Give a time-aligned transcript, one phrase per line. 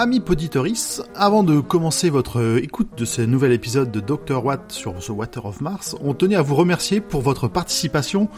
[0.00, 4.44] Amis poditoris, avant de commencer votre écoute de ce nouvel épisode de Dr.
[4.44, 8.28] Watt sur The Water of Mars, on tenait à vous remercier pour votre participation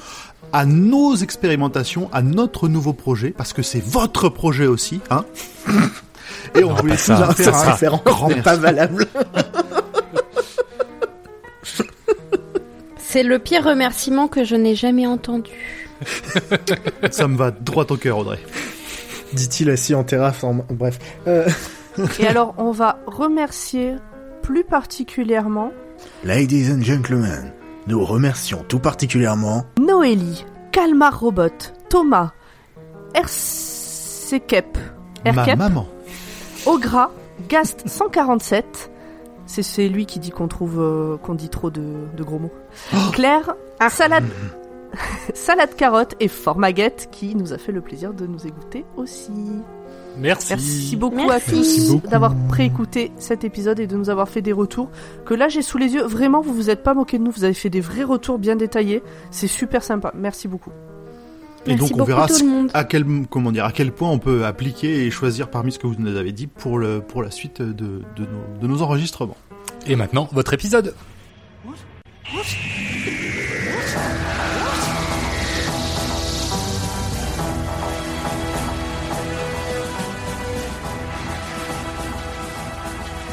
[0.55, 5.27] à nos expérimentations, à notre nouveau projet, parce que c'est votre projet aussi, hein
[6.55, 7.29] Et on Non, voulait ça.
[7.29, 9.07] en faire Ça un grand pas valable.
[12.97, 15.51] C'est le pire remerciement que je n'ai jamais entendu.
[17.11, 18.39] Ça me va droit au cœur, Audrey.
[19.33, 20.65] Dit-il assis en terraforme.
[20.71, 20.99] Bref.
[21.27, 21.49] Euh,
[22.19, 23.97] Et alors, on va remercier
[24.43, 25.73] plus particulièrement
[26.25, 27.53] Ladies and gentlemen,
[27.87, 31.49] nous remercions tout particulièrement Noélie, Calmar Robot,
[31.91, 32.33] Thomas,
[33.15, 34.79] RCKEP,
[35.25, 35.87] Ma RKEP, maman.
[36.67, 37.11] Ogra,
[37.49, 38.91] Gast 147.
[39.47, 41.83] C'est c'est lui qui dit qu'on trouve euh, qu'on dit trop de,
[42.17, 42.53] de gros mots.
[43.13, 43.55] Claire,
[43.91, 44.25] salade
[45.35, 49.33] salade carotte et Formaguette qui nous a fait le plaisir de nous écouter aussi.
[50.19, 50.47] Merci.
[50.51, 51.51] Merci beaucoup Merci.
[51.51, 54.91] à tous d'avoir préécouté cet épisode et de nous avoir fait des retours.
[55.25, 57.45] Que là j'ai sous les yeux, vraiment vous vous êtes pas moqué de nous, vous
[57.45, 59.03] avez fait des vrais retours bien détaillés.
[59.31, 60.13] C'est super sympa.
[60.15, 60.73] Merci beaucoup.
[61.67, 62.27] Et Merci donc on verra
[62.73, 65.87] à quel comment dire à quel point on peut appliquer et choisir parmi ce que
[65.87, 69.37] vous nous avez dit pour le pour la suite de, de, nos, de nos enregistrements.
[69.87, 70.95] Et maintenant, votre épisode.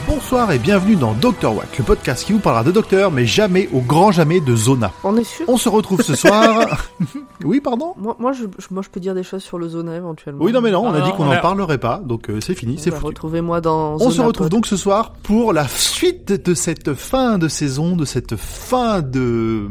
[0.08, 3.68] Bonsoir et bienvenue dans Dr Watt, le podcast qui vous parlera de docteur mais jamais
[3.74, 4.92] au grand jamais de Zona.
[5.04, 6.88] On est sûr On se retrouve ce soir.
[7.44, 7.94] oui, pardon.
[7.98, 10.44] moi, moi, je, je- moi je peux dire des choses sur le Zona éventuellement.
[10.44, 12.40] Oui, non mais non, on a dit qu'on on n'en a- parlerait pas, donc euh,
[12.40, 13.08] c'est fini, c'est Bah, foutu.
[13.08, 14.52] Retrouvez-moi dans On se retrouve Pod.
[14.52, 19.68] donc ce soir pour la suite de cette fin de saison, de cette fin de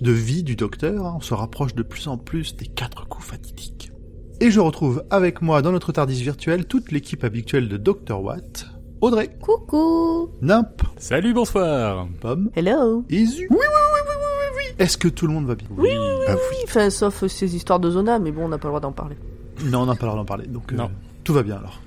[0.00, 1.14] de vie du docteur.
[1.16, 3.92] On se rapproche de plus en plus des quatre coups fatidiques.
[4.40, 8.66] Et je retrouve avec moi dans notre Tardis virtuel toute l'équipe habituelle de Dr Watt.
[9.00, 12.06] Audrey, Coucou Nimp, Salut, bonsoir.
[12.20, 13.02] Pomme, Hello.
[13.08, 13.46] Isu.
[13.50, 14.74] Oui, oui, oui, oui, oui, oui.
[14.78, 15.88] Est-ce que tout le monde va bien Oui.
[16.26, 18.80] Bah Oui, enfin, sauf ces histoires de Zona, mais bon, on n'a pas le droit
[18.80, 19.16] d'en parler.
[19.64, 20.90] Non, on n'a pas le droit d'en parler, donc euh, Non.
[21.24, 21.80] tout va bien alors.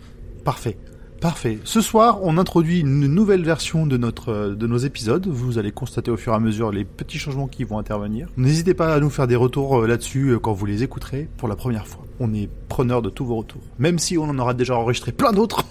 [0.43, 0.77] Parfait.
[1.23, 1.57] Parfait.
[1.63, 5.25] Ce soir, on introduit une nouvelle version de notre de nos épisodes.
[5.25, 8.27] Vous allez constater au fur et à mesure les petits changements qui vont intervenir.
[8.35, 11.47] N'hésitez pas à nous faire des retours euh, là-dessus euh, quand vous les écouterez pour
[11.47, 12.03] la première fois.
[12.19, 13.61] On est preneur de tous vos retours.
[13.79, 15.63] Même si on en aura déjà enregistré plein d'autres,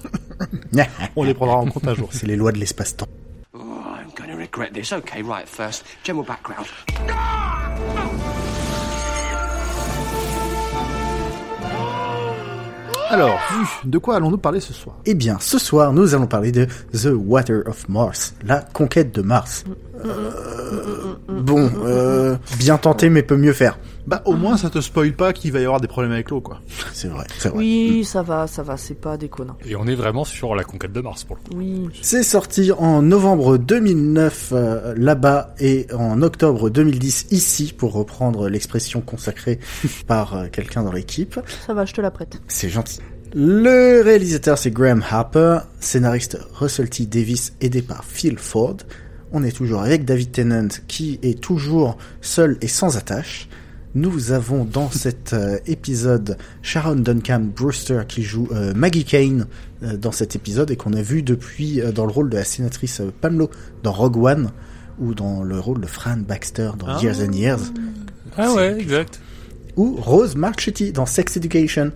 [1.16, 2.08] on les prendra en compte un jour.
[2.12, 3.08] C'est les lois de l'espace-temps.
[3.52, 4.90] Oh, I'm going to regret this.
[4.90, 6.66] Okay, right, first, general background.
[13.12, 13.38] Alors,
[13.84, 14.96] de quoi allons-nous parler ce soir?
[15.04, 19.20] Eh bien, ce soir, nous allons parler de The Water of Mars, la conquête de
[19.20, 19.64] Mars.
[20.02, 23.78] Euh, bon, euh, bien tenté, mais peut mieux faire.
[24.06, 26.40] Bah, au moins, ça te spoil pas qu'il va y avoir des problèmes avec l'eau,
[26.40, 26.60] quoi.
[26.92, 27.58] C'est vrai, c'est vrai.
[27.58, 29.56] Oui, ça va, ça va, c'est pas déconnant.
[29.64, 31.56] Et on est vraiment sur la conquête de Mars pour le coup.
[31.56, 31.88] Oui.
[32.00, 39.00] C'est sorti en novembre 2009 euh, là-bas et en octobre 2010 ici, pour reprendre l'expression
[39.00, 39.60] consacrée
[40.06, 41.38] par euh, quelqu'un dans l'équipe.
[41.66, 42.40] Ça va, je te la prête.
[42.48, 43.00] C'est gentil.
[43.34, 47.06] Le réalisateur c'est Graham Harper, scénariste Russell T.
[47.06, 48.76] Davis aidé par Phil Ford.
[49.32, 53.48] On est toujours avec David Tennant qui est toujours seul et sans attache.
[53.94, 59.46] Nous avons dans cet euh, épisode Sharon Duncan Brewster qui joue euh, Maggie Kane
[59.82, 63.02] euh, dans cet épisode et qu'on a vu depuis dans le rôle de la sénatrice
[63.20, 63.50] Pamelo
[63.82, 64.50] dans Rogue One
[64.98, 67.00] ou dans le rôle de Fran Baxter dans Ah.
[67.02, 67.60] Years and Years
[68.38, 69.20] Ah ouais, exact.
[69.76, 71.92] ou Rose Marchetti dans Sex Education.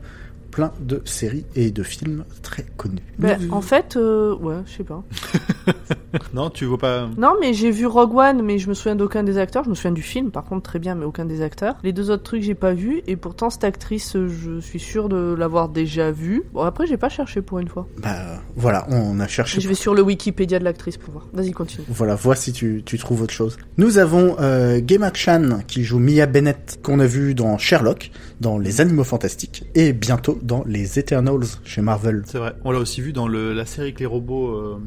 [0.57, 3.03] Plein de séries et de films très connus.
[3.19, 5.05] Ben, en fait, euh, ouais, je sais pas.
[6.33, 7.11] Non, tu vois pas.
[7.19, 9.65] Non, mais j'ai vu Rogue One, mais je me souviens d'aucun des acteurs.
[9.65, 11.77] Je me souviens du film, par contre, très bien, mais aucun des acteurs.
[11.83, 13.03] Les deux autres trucs, j'ai pas vu.
[13.07, 16.45] Et pourtant, cette actrice, je suis sûre de l'avoir déjà vue.
[16.53, 17.87] Bon, après, j'ai pas cherché pour une fois.
[17.99, 19.61] Bah voilà, on a cherché.
[19.61, 21.27] Je vais sur le Wikipédia de l'actrice pour voir.
[21.33, 21.85] Vas-y, continue.
[21.89, 23.59] Voilà, vois si tu, tu trouves autre chose.
[23.77, 28.59] Nous avons euh, Gemma Chan qui joue Mia Bennett qu'on a vu dans Sherlock, dans
[28.59, 32.23] Les Animaux Fantastiques et bientôt dans Les Eternals chez Marvel.
[32.27, 32.55] C'est vrai.
[32.65, 34.49] On l'a aussi vu dans le, la série avec les robots.
[34.57, 34.79] euh,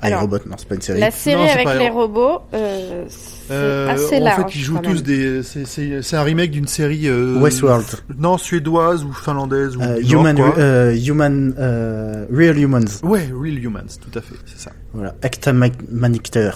[0.00, 1.00] Alors, iRobot, non, c'est pas une série.
[1.00, 4.42] La série Non, avec pas- les robots, euh, c'est Euh, assez en large.
[4.52, 5.42] fait, ils jouent tous des.
[5.42, 7.08] c'est- un remake d'une série.
[7.08, 7.84] Euh, Westworld.
[8.18, 9.82] Non, suédoise ou finlandaise ou.
[9.82, 10.54] Euh, genre, human, quoi.
[10.58, 12.84] euh, human, euh, Real Humans.
[13.02, 14.70] Ouais, Real Humans, tout à fait, c'est ça.
[14.94, 16.50] Voilà, Acta Ma- Manicter.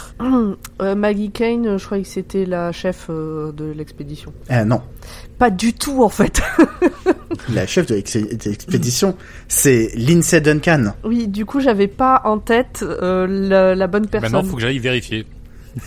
[0.81, 4.33] Euh, Maggie Kane, je croyais que c'était la chef euh, de l'expédition.
[4.49, 4.81] Ah non,
[5.39, 6.41] Pas du tout, en fait.
[7.55, 9.17] la chef de l'expédition,
[9.49, 10.93] c'est Lindsay Duncan.
[11.05, 12.85] oui, du coup, j'avais pas en tête
[13.33, 14.33] la, la bonne personne.
[14.33, 15.27] Maintenant, faut que j'aille vérifier.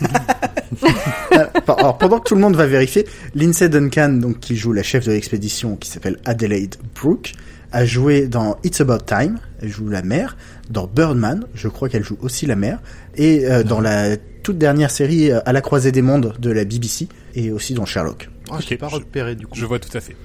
[1.68, 5.06] Alors, pendant que tout le monde va vérifier, Lindsay Duncan, donc qui joue la chef
[5.06, 7.32] de l'expédition, qui s'appelle Adelaide Brooke,
[7.72, 10.36] a joué dans It's About Time, elle joue la mère.
[10.70, 12.80] Dans Birdman, je crois qu'elle joue aussi la mère.
[13.16, 16.64] Et euh, dans la toute dernière série euh, À la croisée des mondes de la
[16.64, 18.30] BBC, et aussi dans Sherlock.
[18.50, 19.58] Ah, je l'ai Ok, pas repéré du coup.
[19.58, 20.16] Je vois tout à fait.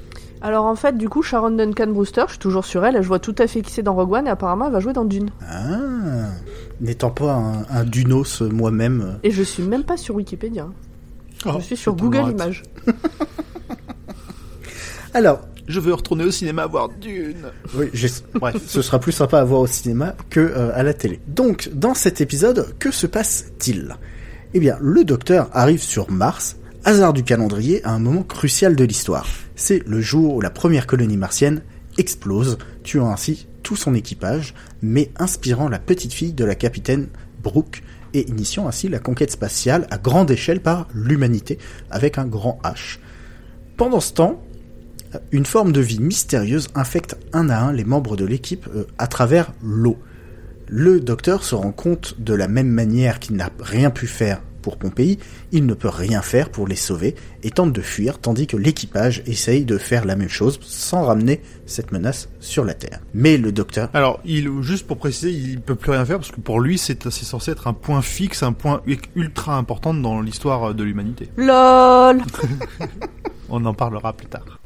[0.41, 3.19] Alors en fait, du coup, Sharon Duncan Brewster, je suis toujours sur elle, je vois
[3.19, 5.29] tout à fait qui c'est dans Rogue One et apparemment elle va jouer dans Dune.
[5.47, 6.29] Ah,
[6.79, 9.01] n'étant pas un, un Dunos euh, moi-même.
[9.01, 10.67] euh, Et je suis même pas sur Wikipédia.
[11.45, 12.31] Oh, je suis sur Google.
[12.31, 12.63] Images.
[15.13, 17.45] Alors, Je veux retourner au cinéma voir Dune.
[17.75, 17.89] oui,
[18.35, 18.55] Bref.
[18.67, 21.19] ce sera plus sympa à voir au cinéma que euh, à la télé.
[21.27, 23.95] Donc, dans cet épisode, que se passe-t-il?
[24.53, 28.83] Eh bien, le docteur arrive sur Mars, hasard du calendrier, à un moment crucial de
[28.83, 29.27] l'histoire.
[29.55, 31.61] C'est le jour où la première colonie martienne
[31.97, 37.07] explose, tuant ainsi tout son équipage, mais inspirant la petite fille de la capitaine
[37.43, 37.83] Brooke
[38.13, 42.97] et initiant ainsi la conquête spatiale à grande échelle par l'humanité, avec un grand H.
[43.77, 44.43] Pendant ce temps,
[45.31, 49.07] une forme de vie mystérieuse infecte un à un les membres de l'équipe euh, à
[49.07, 49.97] travers l'eau.
[50.67, 54.77] Le docteur se rend compte de la même manière qu'il n'a rien pu faire pour
[54.77, 55.17] Pompéi,
[55.51, 59.23] il ne peut rien faire pour les sauver et tente de fuir tandis que l'équipage
[59.25, 62.99] essaye de faire la même chose sans ramener cette menace sur la Terre.
[63.13, 66.41] Mais le docteur Alors, il, juste pour préciser, il peut plus rien faire parce que
[66.41, 68.81] pour lui, c'est censé être un point fixe, un point
[69.15, 71.29] ultra important dans l'histoire de l'humanité.
[71.37, 72.21] LOL
[73.53, 74.59] On en parlera plus tard.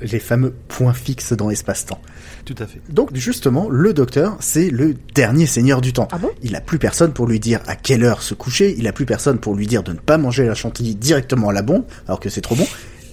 [0.00, 2.00] les fameux points fixes dans l'espace-temps.
[2.46, 2.80] Tout à fait.
[2.88, 6.08] Donc justement, le docteur, c'est le dernier seigneur du temps.
[6.10, 6.30] Ah bon?
[6.42, 9.04] Il a plus personne pour lui dire à quelle heure se coucher, il a plus
[9.04, 12.20] personne pour lui dire de ne pas manger la chantilly directement à la bombe, alors
[12.20, 12.66] que c'est trop bon,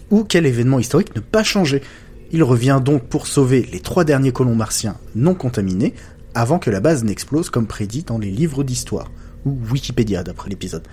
[0.10, 1.82] ou quel événement historique ne pas changer.
[2.32, 5.94] Il revient donc pour sauver les trois derniers colons martiens non contaminés,
[6.34, 9.12] avant que la base n'explose comme prédit dans les livres d'histoire,
[9.46, 10.84] ou Wikipédia d'après l'épisode.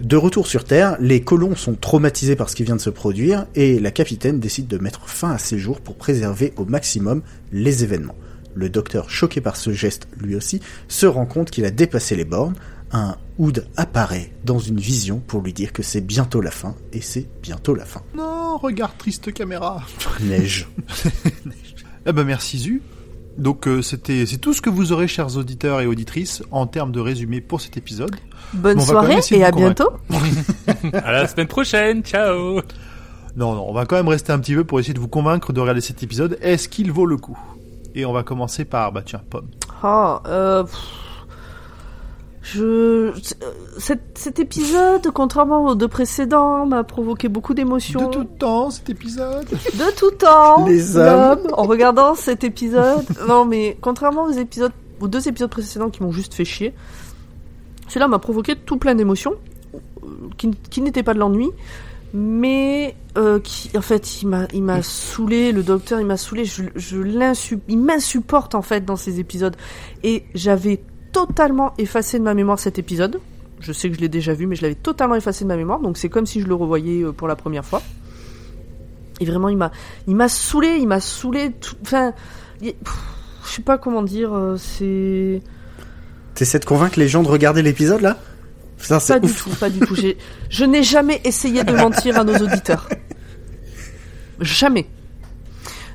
[0.00, 3.46] De retour sur Terre, les colons sont traumatisés par ce qui vient de se produire
[3.54, 7.84] et la capitaine décide de mettre fin à ses jours pour préserver au maximum les
[7.84, 8.16] événements.
[8.54, 12.24] Le docteur, choqué par ce geste lui aussi, se rend compte qu'il a dépassé les
[12.24, 12.54] bornes.
[12.92, 17.00] Un Hood apparaît dans une vision pour lui dire que c'est bientôt la fin, et
[17.00, 18.02] c'est bientôt la fin.
[18.16, 19.84] Non, regarde, triste caméra.
[20.20, 20.68] Neige.
[22.06, 22.82] Eh ben merci Zu.
[23.38, 26.92] Donc euh, c'était c'est tout ce que vous aurez, chers auditeurs et auditrices, en termes
[26.92, 28.14] de résumé pour cet épisode.
[28.52, 29.90] Bonne soirée et à bientôt
[30.92, 32.02] À la semaine prochaine.
[32.02, 32.60] Ciao.
[33.36, 35.52] Non, non, on va quand même rester un petit peu pour essayer de vous convaincre
[35.52, 36.38] de regarder cet épisode.
[36.40, 37.38] Est-ce qu'il vaut le coup?
[37.96, 39.48] Et on va commencer par, bah tiens, Pomme.
[39.82, 40.78] Oh, euh, pff,
[42.44, 43.10] je,
[43.78, 48.06] cet, cet épisode, contrairement aux deux précédents, m'a provoqué beaucoup d'émotions.
[48.08, 49.46] De tout temps, cet épisode.
[49.48, 50.66] De tout temps.
[50.66, 51.48] Les hommes.
[51.54, 53.02] En regardant cet épisode.
[53.28, 56.74] non, mais contrairement aux épisodes, aux deux épisodes précédents qui m'ont juste fait chier,
[57.88, 59.34] celui-là m'a provoqué tout plein d'émotions,
[60.36, 61.48] qui, qui n'étaient pas de l'ennui,
[62.12, 65.50] mais euh, qui, en fait, il m'a, il m'a saoulé.
[65.50, 66.44] Le docteur, il m'a saoulé.
[66.44, 69.56] Je, je l'insu- il m'insupporte en fait dans ces épisodes.
[70.02, 70.82] Et j'avais
[71.14, 73.20] totalement effacé de ma mémoire cet épisode.
[73.60, 75.80] Je sais que je l'ai déjà vu, mais je l'avais totalement effacé de ma mémoire.
[75.80, 77.80] Donc c'est comme si je le revoyais euh, pour la première fois.
[79.20, 79.70] Et vraiment, il m'a,
[80.08, 81.52] il m'a saoulé, il m'a saoulé.
[81.60, 82.12] tout- Enfin,
[82.60, 82.94] il- pff,
[83.46, 84.34] je sais pas comment dire.
[84.34, 85.40] euh, C'est
[86.34, 88.18] T'essaies de convaincre les gens de regarder l'épisode là?
[88.76, 89.94] Putain, pas du tout, pas du tout.
[90.50, 92.88] Je n'ai jamais essayé de mentir à nos auditeurs.
[94.40, 94.86] Jamais.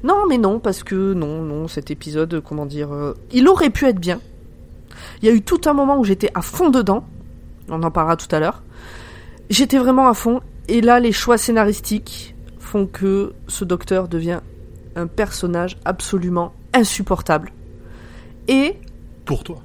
[0.03, 3.85] Non, mais non, parce que non, non, cet épisode, comment dire, euh, il aurait pu
[3.85, 4.21] être bien.
[5.21, 7.05] Il y a eu tout un moment où j'étais à fond dedans.
[7.69, 8.63] On en parlera tout à l'heure.
[9.49, 10.41] J'étais vraiment à fond.
[10.67, 14.39] Et là, les choix scénaristiques font que ce docteur devient
[14.95, 17.51] un personnage absolument insupportable.
[18.47, 18.75] Et
[19.25, 19.57] Pour toi.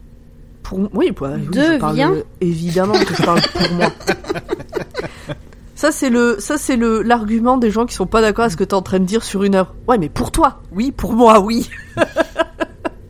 [0.62, 3.88] pour oui, bah, oui, je parle, euh, évidemment que je parle pour moi.
[5.76, 8.56] Ça c'est le ça c'est le l'argument des gens qui sont pas d'accord à ce
[8.56, 9.74] que t'es en train de dire sur une œuvre.
[9.88, 10.62] Ouais, mais pour toi.
[10.72, 11.68] Oui, pour moi, oui.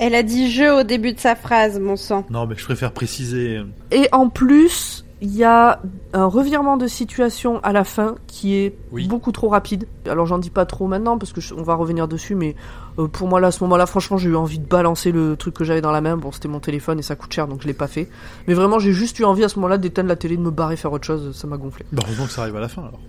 [0.06, 2.26] Elle a dit je au début de sa phrase, mon sang.
[2.28, 3.56] Non, mais je préfère préciser.
[3.56, 5.80] euh, Et en plus, il y a
[6.12, 9.06] un revirement de situation à la fin qui est Oui.
[9.08, 9.86] beaucoup trop rapide.
[10.06, 12.54] Alors j'en dis pas trop maintenant parce que je- on va revenir dessus, mais
[12.98, 15.54] euh, pour moi là à ce moment-là, franchement, j'ai eu envie de balancer le truc
[15.54, 16.18] que j'avais dans la main.
[16.18, 18.08] Bon, c'était mon téléphone et ça coûte cher, donc je l'ai pas fait.
[18.46, 20.76] Mais vraiment, j'ai juste eu envie à ce moment-là d'éteindre la télé, de me barrer
[20.76, 21.34] faire autre chose.
[21.34, 21.86] Ça m'a gonflé.
[21.92, 23.00] Bah, heureusement que ça arrive à la fin alors.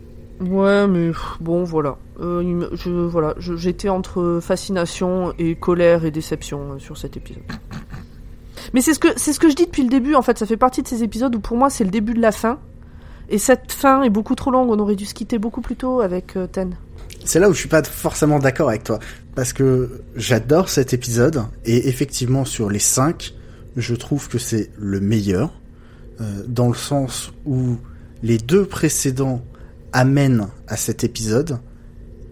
[0.42, 1.98] Ouais, mais bon, voilà.
[2.20, 7.44] Euh, je, voilà, j'étais entre fascination et colère et déception euh, sur cet épisode.
[8.74, 10.16] Mais c'est ce que c'est ce que je dis depuis le début.
[10.16, 12.22] En fait, ça fait partie de ces épisodes où pour moi c'est le début de
[12.22, 12.60] la fin.
[13.30, 14.70] Et cette fin est beaucoup trop longue.
[14.70, 16.76] On aurait dû se quitter beaucoup plus tôt avec euh, Ten.
[17.24, 19.00] C'est là où je suis pas forcément d'accord avec toi.
[19.36, 23.34] Parce que j'adore cet épisode, et effectivement sur les cinq,
[23.78, 25.52] je trouve que c'est le meilleur,
[26.48, 27.78] dans le sens où
[28.24, 29.42] les deux précédents
[29.96, 31.60] amènent à cet épisode,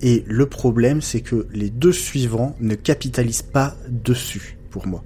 [0.05, 5.01] Et le problème, c'est que les deux suivants ne capitalisent pas dessus, pour moi.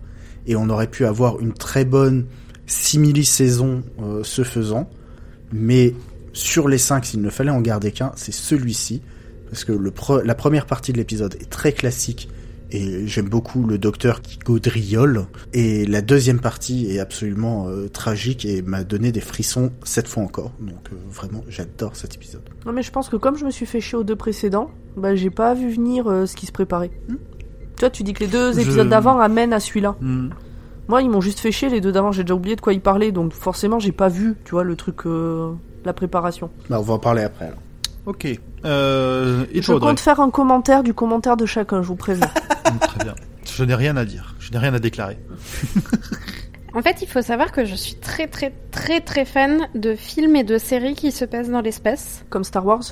[0.48, 2.26] Et on aurait pu avoir une très bonne
[2.66, 4.90] simili-saison euh, ce faisant,
[5.54, 5.94] mais
[6.34, 9.04] sur les cinq, s'il ne fallait en garder qu'un, c'est celui-ci,
[9.52, 9.74] parce que
[10.24, 12.28] la première partie de l'épisode est très classique,
[12.72, 18.46] et j'aime beaucoup le docteur qui gaudriole, et la deuxième partie est absolument euh, tragique
[18.46, 20.52] et m'a donné des frissons cette fois encore.
[20.60, 22.42] Donc euh, vraiment, j'adore cet épisode.
[22.66, 25.16] Non mais je pense que comme je me suis fait chier aux deux précédents, bah
[25.16, 26.92] j'ai pas vu venir euh, ce qui se préparait.
[27.08, 29.96] Tu vois, tu dis que les deux Je- épisodes d'avant amènent à celui-là.
[30.02, 30.30] Hmm.
[30.88, 32.82] Moi, ils m'ont juste fait chier les deux d'avant, j'ai déjà oublié de quoi ils
[32.82, 35.52] parlaient, donc forcément j'ai pas vu, tu vois, le truc, euh,
[35.86, 36.50] la préparation.
[36.70, 37.46] Bah, on va en parler après.
[37.46, 37.60] Alors.
[38.08, 38.26] Ok.
[38.66, 42.26] Euh, et Je compte faire un commentaire du commentaire de chacun, je vous préviens.
[42.66, 43.14] Hmm, Très bien.
[43.46, 44.36] Je n'ai rien à dire.
[44.40, 45.18] Je n'ai rien à déclarer.
[46.74, 50.36] En fait, il faut savoir que je suis très très très très fan de films
[50.36, 52.24] et de séries qui se passent dans l'espace.
[52.30, 52.84] Comme Star Wars.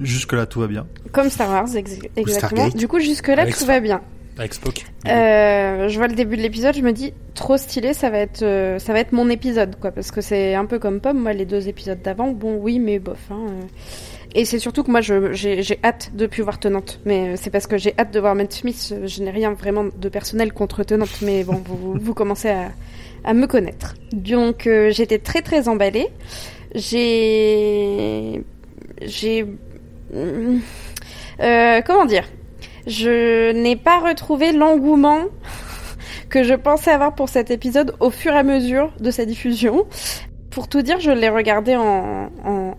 [0.00, 0.86] Jusque-là, tout va bien.
[1.10, 2.68] Comme Star Wars, ex- exactement.
[2.68, 4.00] Du coup, jusque-là, tout va bien.
[4.38, 4.84] Avec Spock.
[5.08, 8.42] Euh, je vois le début de l'épisode, je me dis trop stylé, ça va être
[8.42, 11.32] euh, ça va être mon épisode quoi parce que c'est un peu comme Pomme, moi
[11.32, 13.62] les deux épisodes d'avant, bon oui mais bof hein, euh.
[14.34, 17.66] Et c'est surtout que moi j'ai hâte de plus voir Tenante, mais euh, c'est parce
[17.66, 21.20] que j'ai hâte de voir Matt Smith, je n'ai rien vraiment de personnel contre Tenante
[21.20, 22.50] mais bon vous commencez
[23.24, 23.94] à me connaître.
[24.12, 26.08] Donc euh, j'étais très très emballée.
[26.74, 28.42] J'ai
[29.02, 29.46] j'ai
[30.14, 32.24] euh, comment dire?
[32.86, 35.26] Je n'ai pas retrouvé l'engouement
[36.28, 39.86] que je pensais avoir pour cet épisode au fur et à mesure de sa diffusion.
[40.50, 42.30] Pour tout dire, je l'ai regardé en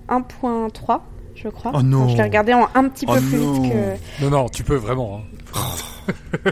[0.10, 1.00] 1.3,
[1.43, 1.71] je crois.
[1.75, 2.07] Oh non.
[2.09, 3.51] Je l'ai regardé en un petit Oh peu plus non.
[3.53, 4.23] vite que...
[4.23, 5.21] Non, non, tu peux vraiment.
[5.55, 6.12] hein.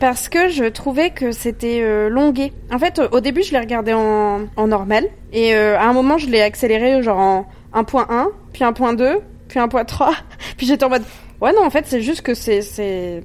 [0.00, 2.52] Parce que je trouvais que c'était euh, longué.
[2.72, 5.06] En fait, au début, je l'ai regardé en, en normal.
[5.32, 7.18] Et euh, à un moment, je l'ai accéléré genre
[7.72, 10.10] en 1.1, puis 1.2, puis 1.3.
[10.56, 11.04] Puis j'étais en mode...
[11.40, 12.60] Ouais, non, en fait, c'est juste que c'est...
[12.62, 13.22] c'est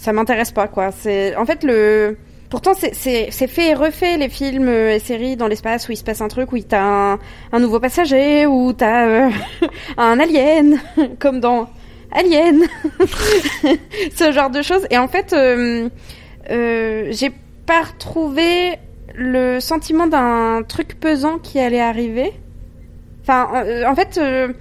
[0.00, 0.90] ça m'intéresse pas, quoi.
[0.92, 2.18] C'est En fait, le...
[2.54, 6.20] Pourtant, c'est- fait et refait, les films et séries dans l'espace où il se passe
[6.20, 7.18] un truc, où t'as un,
[7.50, 9.30] un nouveau passager, où t'as euh,
[9.96, 10.78] un alien,
[11.18, 11.68] comme dans
[12.12, 12.62] Alien.
[14.14, 14.86] Ce genre de choses.
[14.90, 15.88] Et en fait, euh,
[16.52, 17.32] euh, j'ai
[17.66, 18.74] pas retrouvé
[19.16, 22.34] le sentiment d'un truc pesant qui allait arriver.
[23.26, 24.52] Enfin, euh, en fait, euh,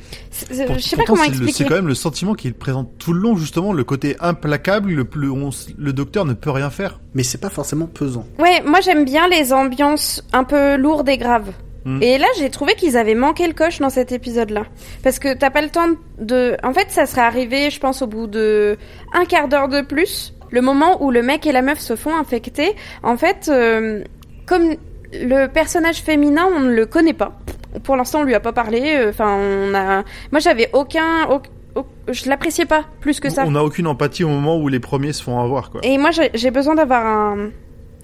[0.50, 1.66] je sais pas comment le- C'est expliquer.
[1.70, 5.32] quand même le sentiment qu'il présente tout le long, justement, le côté implacable, le, le,
[5.32, 7.00] on s- le docteur ne peut rien faire.
[7.14, 8.26] Mais c'est pas forcément pesant.
[8.40, 11.52] Ouais, moi j'aime bien les ambiances un peu lourdes et graves.
[11.86, 12.02] Hmm.
[12.02, 14.64] Et là, j'ai trouvé qu'ils avaient manqué le coche dans cet épisode-là.
[15.04, 16.56] Parce que t'as pas le temps de...
[16.64, 18.78] En fait, ça serait arrivé, je pense, au bout de
[19.14, 20.34] un quart d'heure de plus.
[20.52, 22.72] Le moment où le mec et la meuf se font infecter.
[23.04, 24.02] En fait, euh,
[24.46, 24.76] comme
[25.22, 27.40] le personnage féminin, on ne le connaît pas.
[27.84, 28.96] Pour l'instant, on lui a pas parlé.
[28.98, 30.04] euh, Enfin, on a...
[30.32, 31.28] Moi, j'avais aucun...
[31.30, 31.42] au-
[31.80, 33.44] au- Je l'appréciais pas plus que ça.
[33.48, 35.82] On n'a aucune empathie au moment où les premiers se font avoir, quoi.
[35.84, 37.50] Et moi, j'ai besoin d'avoir un,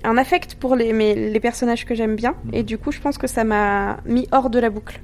[0.04, 2.34] un affect pour les, mes- les personnages que j'aime bien.
[2.54, 5.00] Et du coup, je pense que ça m'a mis hors de la boucle.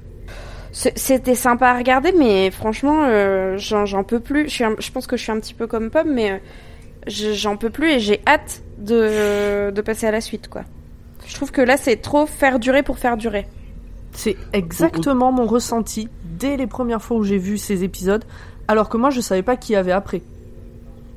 [0.72, 4.44] C'était sympa à regarder, mais franchement, euh, j'en peux plus.
[4.44, 6.36] Je, suis un- je pense que je suis un petit peu comme Pomme, mais euh,
[7.06, 10.62] je- j'en peux plus et j'ai hâte de, de passer à la suite, quoi.
[11.26, 13.46] Je trouve que là, c'est trop faire durer pour faire durer.
[14.12, 18.24] C'est exactement mon ressenti dès les premières fois où j'ai vu ces épisodes,
[18.68, 20.22] alors que moi je savais pas qui y avait après.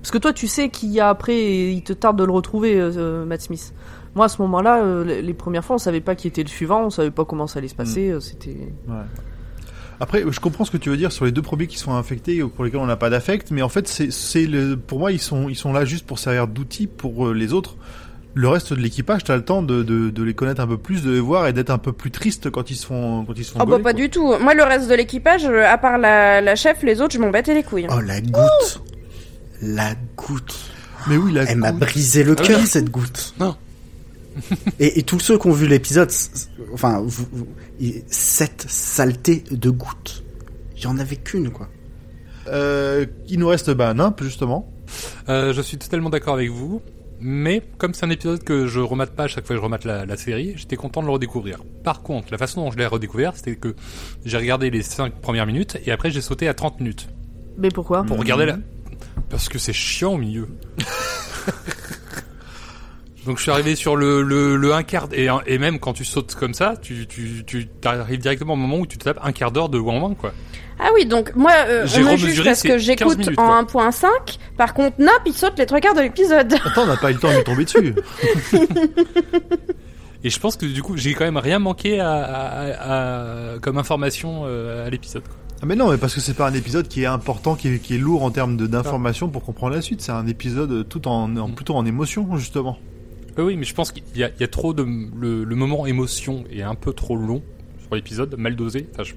[0.02, 2.32] Parce que toi tu sais qui y a après et il te tarde de le
[2.32, 3.74] retrouver, euh, euh, Matt Smith.
[4.16, 6.84] Moi à ce moment-là, euh, les- premières fois on savait pas qui était le suivant,
[6.86, 8.74] on savait pas comment ça allait se passer, euh, c'était...
[10.02, 12.42] Après, je comprends ce que tu veux dire sur les deux premiers qui sont infectés
[12.42, 15.12] ou pour lesquels on n'a pas d'affect, mais en fait, c'est, c'est le, pour moi,
[15.12, 17.76] ils sont, ils sont là juste pour servir d'outils pour les autres.
[18.36, 21.02] Le reste de l'équipage, t'as le temps de, de, de les connaître un peu plus,
[21.04, 23.44] de les voir et d'être un peu plus triste quand ils se font, quand ils
[23.44, 24.00] se font Oh bah gauler, pas quoi.
[24.02, 24.36] du tout.
[24.40, 27.32] Moi, le reste de l'équipage, euh, à part la, la chef, les autres, je m'en
[27.32, 27.88] battais les couilles.
[27.90, 28.82] Oh, la goutte
[29.62, 30.56] La goutte
[31.08, 31.82] Mais oui, la Elle m'a goutte.
[31.82, 32.68] brisé le Ah cœur, oui.
[32.68, 33.34] cette goutte.
[33.40, 33.56] Non.
[34.80, 36.12] et, et tous ceux qui ont vu l'épisode,
[36.72, 37.26] enfin, vous,
[38.08, 40.24] cette saleté de goutte.
[40.78, 41.68] Il y en avait qu'une, quoi.
[42.48, 44.72] Euh, il nous reste, bah, Nimp, justement.
[45.28, 46.82] Euh, je suis totalement d'accord avec vous.
[47.22, 49.84] Mais comme c'est un épisode que je remate pas à chaque fois que je remate
[49.84, 51.60] la, la série, j'étais content de le redécouvrir.
[51.84, 53.76] Par contre, la façon dont je l'ai redécouvert, c'était que
[54.26, 57.10] j'ai regardé les 5 premières minutes et après j'ai sauté à 30 minutes
[57.58, 58.04] Mais pourquoi?
[58.04, 58.58] Pour regarder la...
[59.30, 60.48] Parce que c'est chiant au milieu.
[63.30, 66.04] Donc je suis arrivé sur le, le, le un quart et, et même quand tu
[66.04, 69.32] sautes comme ça, tu, tu, tu arrives directement au moment où tu te tapes un
[69.32, 70.34] quart d'heure de one one quoi.
[70.80, 73.92] Ah oui, donc moi, euh, J'ai on me juge parce que 15 j'écoute en quoi.
[73.92, 74.08] 1.5.
[74.58, 76.52] Par contre, Nop, il saute les trois quarts de l'épisode.
[76.66, 77.94] Attends, on n'a pas eu le temps de tomber dessus.
[80.24, 83.78] Et je pense que du coup j'ai quand même rien manqué à, à- à- comme
[83.78, 85.22] information euh, à l'épisode.
[85.62, 87.80] Ah mais non, mais parce que c'est pas un épisode qui est important, qui est,
[87.80, 90.02] qui est lourd en termes de- d'informations pour comprendre la suite.
[90.02, 92.80] C'est un épisode tout en, en- plutôt en émotion justement.
[93.38, 95.56] Oui, oui, mais je pense qu'il y, a- il y a trop de le, le
[95.56, 97.42] moment émotion est un peu trop long
[97.86, 98.88] sur l'épisode, mal dosé.
[98.94, 99.14] Enfin, je-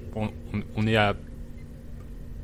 [0.75, 1.15] on, est à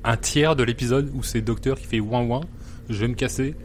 [0.03, 2.41] un tiers de l'épisode où c'est Docteur qui fait ouin ouin,
[2.89, 3.55] je vais me casser,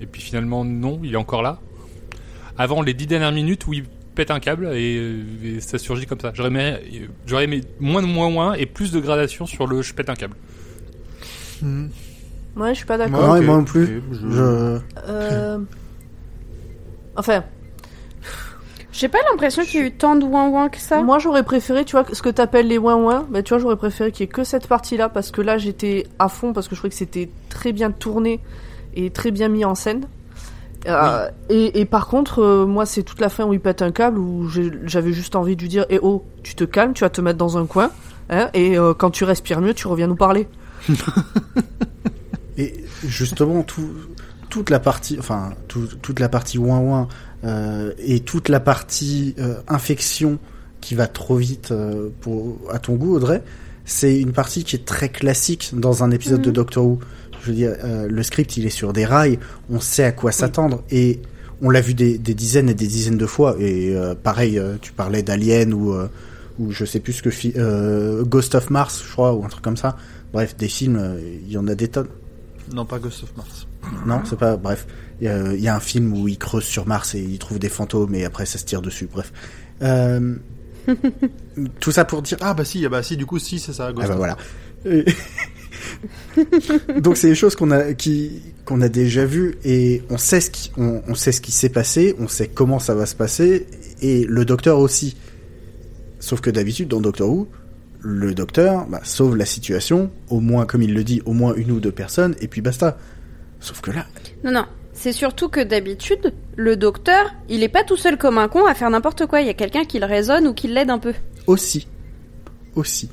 [0.00, 1.60] et puis finalement non, il est encore là.
[2.58, 3.84] Avant les dix dernières minutes où il
[4.14, 6.32] pète un câble et, et ça surgit comme ça.
[6.34, 6.76] J'aurais aimé,
[7.26, 10.14] j'aurais aimé moins de moins ouin et plus de gradation sur le je pète un
[10.14, 10.34] câble.
[11.62, 13.20] Ouais, je suis pas d'accord.
[13.40, 13.84] moi non plus.
[13.98, 14.78] ok, je- Je...
[15.08, 15.58] Euh...
[17.20, 17.44] Enfin,
[18.92, 21.02] J'ai pas l'impression qu'il y a eu tant de ouin-ouin que ça.
[21.02, 23.76] moi j'aurais préféré, tu vois, ce que t'appelles les ouin ouin, bah tu vois, j'aurais
[23.76, 26.74] préféré qu'il y ait que cette partie-là parce que là j'étais à fond parce que
[26.74, 28.40] je trouvais que c'était très bien tourné
[28.94, 30.06] et très bien mis en scène.
[30.88, 33.90] Euh, et, et par contre, euh, moi c'est toute la fin où il pète un
[33.92, 37.10] câble où j'avais juste envie de lui dire, eh oh, tu te calmes, tu vas
[37.10, 37.90] te mettre dans un coin,
[38.30, 40.48] hein, et euh, quand tu respires mieux, tu reviens nous parler.
[42.58, 43.88] Et justement, tout,
[44.50, 47.08] toute la partie, enfin, tout- toute la partie ouin ouin
[47.44, 50.38] euh, et toute la partie euh, infection
[50.82, 53.42] qui va trop vite euh, pour à ton goût, Audrey,
[53.84, 56.98] c'est une partie qui est très classique dans un épisode de Doctor Who.
[57.42, 59.38] Je veux dire, euh, le script, il est sur des rails,
[59.70, 61.20] on sait à quoi s'attendre et
[61.62, 63.56] on l'a vu des, des dizaines et des dizaines de fois.
[63.58, 66.08] Et euh, pareil, euh, tu parlais d'Alien ou euh,
[66.58, 69.64] ou je sais plus ce que euh, Ghost of Mars, je crois, ou un truc
[69.64, 69.96] comme ça.
[70.32, 72.08] Bref, des films, euh, il y en a des tonnes.
[72.74, 73.66] Non, pas Ghost of Mars.
[74.06, 74.56] Non, c'est pas.
[74.56, 74.86] Bref,
[75.20, 77.38] il y, a- il y a un film où il creuse sur Mars et il
[77.38, 79.08] trouve des fantômes et après ça se tire dessus.
[79.10, 79.32] Bref,
[79.82, 80.36] Euh,
[81.80, 82.38] tout ça pour dire.
[82.40, 83.92] Ah bah si, ah bah si, du coup si, c'est ça.
[83.92, 84.36] Ghost Ah bah voilà.
[87.00, 90.50] Donc c'est des choses qu'on a qui qu'on a déjà vues et on sait ce
[90.50, 93.66] qui on, on sait ce qui s'est passé, on sait comment ça va se passer
[94.00, 95.16] et le docteur aussi.
[96.18, 97.48] Sauf que d'habitude dans Doctor Who,
[98.00, 101.70] le docteur bah, sauve la situation, au moins comme il le dit, au moins une
[101.70, 102.98] ou deux personnes et puis basta.
[103.60, 104.06] Sauf que là,
[104.44, 104.64] Non, non.
[104.92, 108.74] C'est surtout que d'habitude, le docteur, il est pas tout seul comme un con à
[108.74, 109.40] faire n'importe quoi.
[109.40, 111.14] Il y a quelqu'un qui le raisonne ou qui l'aide un peu.
[111.46, 111.86] aussi,
[112.74, 113.08] aussi.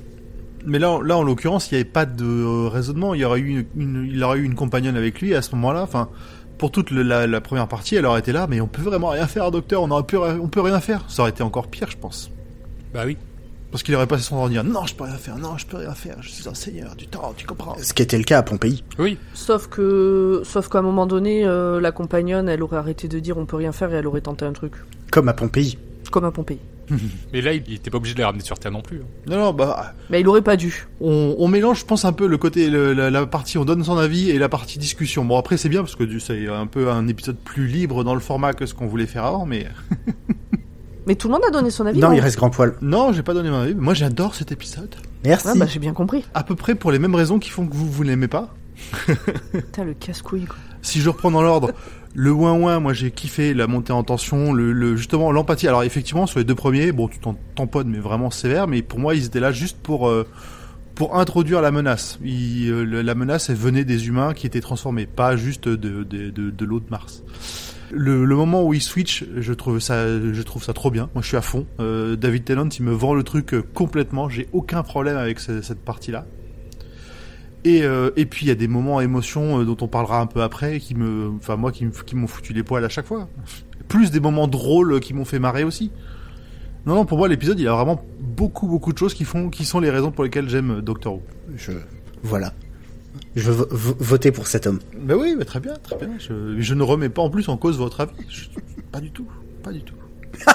[0.66, 3.14] Mais là, là en l'occurrence, il n'y avait pas de euh, raisonnement.
[3.14, 5.56] Il y aurait eu une, une- il aurait eu une compagnonne avec lui à ce
[5.56, 5.84] moment-là.
[5.84, 6.10] Enfin,
[6.58, 9.10] pour toute le- la, la première partie, elle aurait été là, mais on peut vraiment
[9.10, 9.82] rien faire, docteur.
[9.84, 11.06] On aurait pu, on peut rien faire.
[11.08, 12.32] Ça aurait été encore pire, je pense.
[12.94, 13.18] Bah oui.
[13.72, 15.66] Parce qu'il aurait passé son temps à dire non, je peux rien faire, non, je
[15.66, 16.16] peux rien faire.
[16.22, 18.84] Je suis un seigneur du temps, tu comprends Ce qui était le cas à Pompéi.
[18.98, 19.18] Oui.
[19.34, 23.38] Sauf que, sauf qu'à un moment donné, euh, la compagnonne, elle aurait arrêté de dire
[23.38, 24.74] on peut rien faire et elle aurait tenté un truc.
[25.12, 25.78] Comme à Pompéi.
[26.12, 26.60] Comme à Pompéi.
[27.34, 29.00] Mais là, il était pas obligé de les ramener sur Terre non plus.
[29.02, 29.30] hein.
[29.30, 30.88] Non, non, bah, Mais il aurait pas dû.
[31.02, 33.84] on, on mélange, je pense, un peu le côté, le- la, la partie on donne
[33.84, 35.26] son avis et la partie discussion.
[35.26, 38.22] Bon, après, c'est bien parce que c'est un peu un épisode plus libre dans le
[38.22, 39.68] format que ce qu'on voulait faire avant, mais
[41.08, 42.00] Mais tout le monde a donné son avis.
[42.00, 42.76] Non, il reste grand poil.
[42.82, 43.74] non, j'ai pas donné mon avis.
[43.74, 44.94] Moi, j'adore cet épisode.
[45.26, 45.48] Merci.
[45.50, 46.24] Ah bah j'ai bien compris.
[46.36, 48.54] À peu près pour les mêmes raisons qui font que vous, vous l'aimez pas.
[49.52, 50.58] Putain, le casse-couille, quoi.
[50.84, 51.72] Si je reprends dans l'ordre,
[52.14, 55.68] le ouin ouin, moi j'ai kiffé la montée en tension, le, le- justement l'empathie.
[55.68, 59.00] Alors effectivement sur les deux premiers, bon tu t'en tamponnes mais vraiment sévère, mais pour
[59.00, 60.26] moi ils étaient là juste pour euh,
[60.96, 62.20] pour introduire la menace.
[62.24, 66.04] Il- euh, le- la menace elle venait des humains qui étaient transformés, pas juste de
[66.04, 67.24] de de, de l'eau de Mars.
[67.92, 70.06] Le, moment où il switch, je trouve ça,
[70.74, 71.10] trop bien.
[71.14, 71.66] Moi, je suis à fond.
[71.80, 74.30] Euh, David Tennant, il me vend le truc euh, complètement.
[74.30, 76.26] J'ai aucun problème avec ce- cette partie-là.
[77.64, 80.26] Et, euh, et puis il y a des moments émotion euh, dont on parlera un
[80.28, 83.28] peu après qui me, enfin moi qui, m'ont foutu les poils à chaque fois.
[83.88, 85.92] Plus des moments drôles qui m'ont fait marrer aussi.
[86.86, 89.66] Non non pour moi l'épisode il a vraiment beaucoup beaucoup de choses qui font, qui
[89.66, 91.22] sont les raisons pour lesquelles j'aime Doctor Who.
[92.24, 92.54] Voilà.
[93.36, 94.80] Je veux vo- vo- voter pour cet homme.
[95.00, 96.10] Ben oui, mais très bien, très bien.
[96.20, 98.12] Je, je ne remets pas en plus en cause votre avis.
[98.30, 98.48] Je-
[98.92, 99.28] pas du tout,
[99.64, 99.94] pas du tout.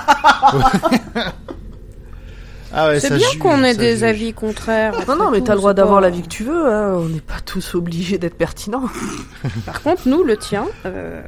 [2.74, 4.02] ah ouais, C'est bien qu'on ait des juge.
[4.04, 4.94] avis contraires.
[5.06, 6.94] Non, non, mais t'as le droit d'avoir pas- l'avis que tu veux, hein.
[6.96, 8.88] on n'est pas tous obligés d'être pertinents.
[9.66, 10.64] Par contre, nous, le tien.
[10.86, 11.22] euh,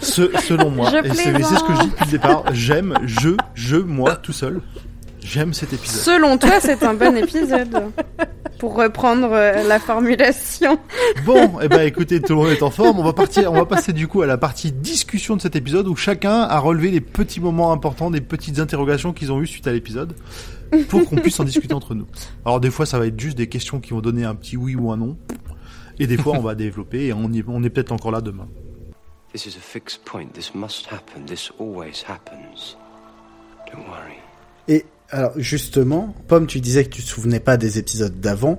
[0.00, 2.94] Ce- selon moi, Je et c'est mais ce que je dis depuis le départ, j'aime,
[3.04, 4.60] je, je, moi, tout seul,
[5.22, 6.00] j'aime cet épisode.
[6.00, 7.92] Selon toi, c'est un bon épisode.
[8.58, 10.78] Pour reprendre euh, la formulation.
[11.26, 13.00] Bon, eh ben écoutez, tout le monde est en forme.
[13.00, 15.88] On va partir, on va passer du coup à la partie discussion de cet épisode
[15.88, 19.66] où chacun a relevé les petits moments importants, des petites interrogations qu'ils ont eues suite
[19.66, 20.14] à l'épisode,
[20.88, 22.06] pour qu'on puisse en discuter entre nous.
[22.44, 24.76] Alors des fois, ça va être juste des questions qui vont donner un petit oui
[24.76, 25.16] ou un non,
[25.98, 28.46] et des fois, on va développer et on, y- on est peut-être encore là demain.
[29.32, 30.26] This is a fixed point.
[30.34, 31.24] This must happen.
[31.26, 32.76] This always happens.
[33.72, 34.18] Don't worry.
[34.68, 38.58] Et alors justement, Pomme, tu disais que tu te souvenais pas des épisodes d'avant,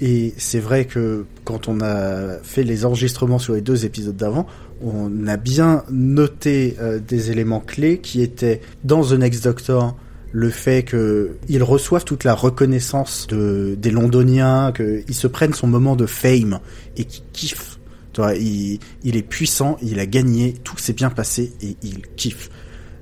[0.00, 4.46] et c'est vrai que quand on a fait les enregistrements sur les deux épisodes d'avant,
[4.82, 9.96] on a bien noté euh, des éléments clés qui étaient dans The Next Doctor
[10.32, 15.68] le fait que ils reçoivent toute la reconnaissance de des Londoniens, qu'ils se prennent son
[15.68, 16.58] moment de fame
[16.96, 17.78] et qu'ils kiffent.
[18.18, 22.50] Il, il est puissant, il a gagné, tout s'est bien passé et il kiffe.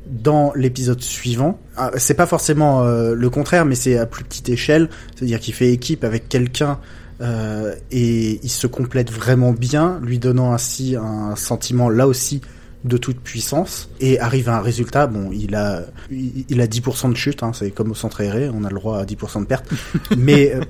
[0.07, 4.49] Dans l'épisode suivant, ah, c'est pas forcément euh, le contraire, mais c'est à plus petite
[4.49, 6.81] échelle, c'est-à-dire qu'il fait équipe avec quelqu'un
[7.21, 12.41] euh, et il se complète vraiment bien, lui donnant ainsi un sentiment là aussi
[12.85, 13.89] de toute puissance.
[14.01, 15.07] Et arrive à un résultat.
[15.07, 18.51] Bon, il a il, il a 10% de chute, hein, c'est comme au centre aéré,
[18.53, 19.67] on a le droit à 10% de perte,
[20.17, 20.63] mais euh,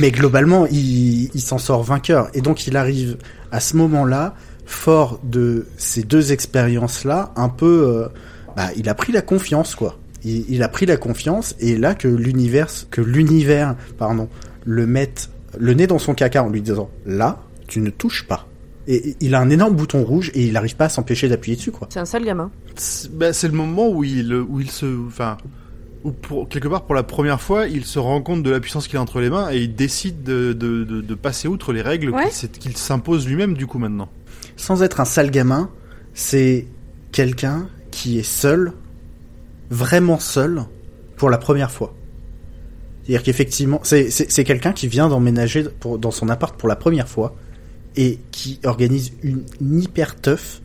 [0.00, 2.28] mais globalement, il, il s'en sort vainqueur.
[2.34, 3.16] Et donc il arrive
[3.52, 4.34] à ce moment-là
[4.66, 8.08] fort de ces deux expériences-là, un peu, euh,
[8.56, 9.98] bah, il a pris la confiance quoi.
[10.24, 14.28] Il, il a pris la confiance et là que l'univers, que l'univers, pardon,
[14.64, 18.46] le mette le nez dans son caca en lui disant là, tu ne touches pas.
[18.88, 21.72] Et il a un énorme bouton rouge et il n'arrive pas à s'empêcher d'appuyer dessus
[21.72, 21.88] quoi.
[21.90, 22.50] C'est un sale gamin.
[22.76, 25.38] C'est bah, c'est le moment où il, où il se, enfin,
[26.04, 28.86] où pour quelque part pour la première fois, il se rend compte de la puissance
[28.86, 31.82] qu'il a entre les mains et il décide de, de, de, de passer outre les
[31.82, 32.28] règles Ouais.
[32.60, 34.08] qu'il s'impose lui-même du coup maintenant.
[34.56, 35.70] Sans être un sale gamin,
[36.14, 36.66] c'est
[37.12, 38.72] quelqu'un qui est seul,
[39.70, 40.64] vraiment seul,
[41.16, 41.94] pour la première fois.
[43.02, 47.36] C'est-à-dire qu'effectivement, c'est quelqu'un qui vient d'emménager dans son appart pour la première fois
[47.96, 50.60] et qui organise une, une hyper teuf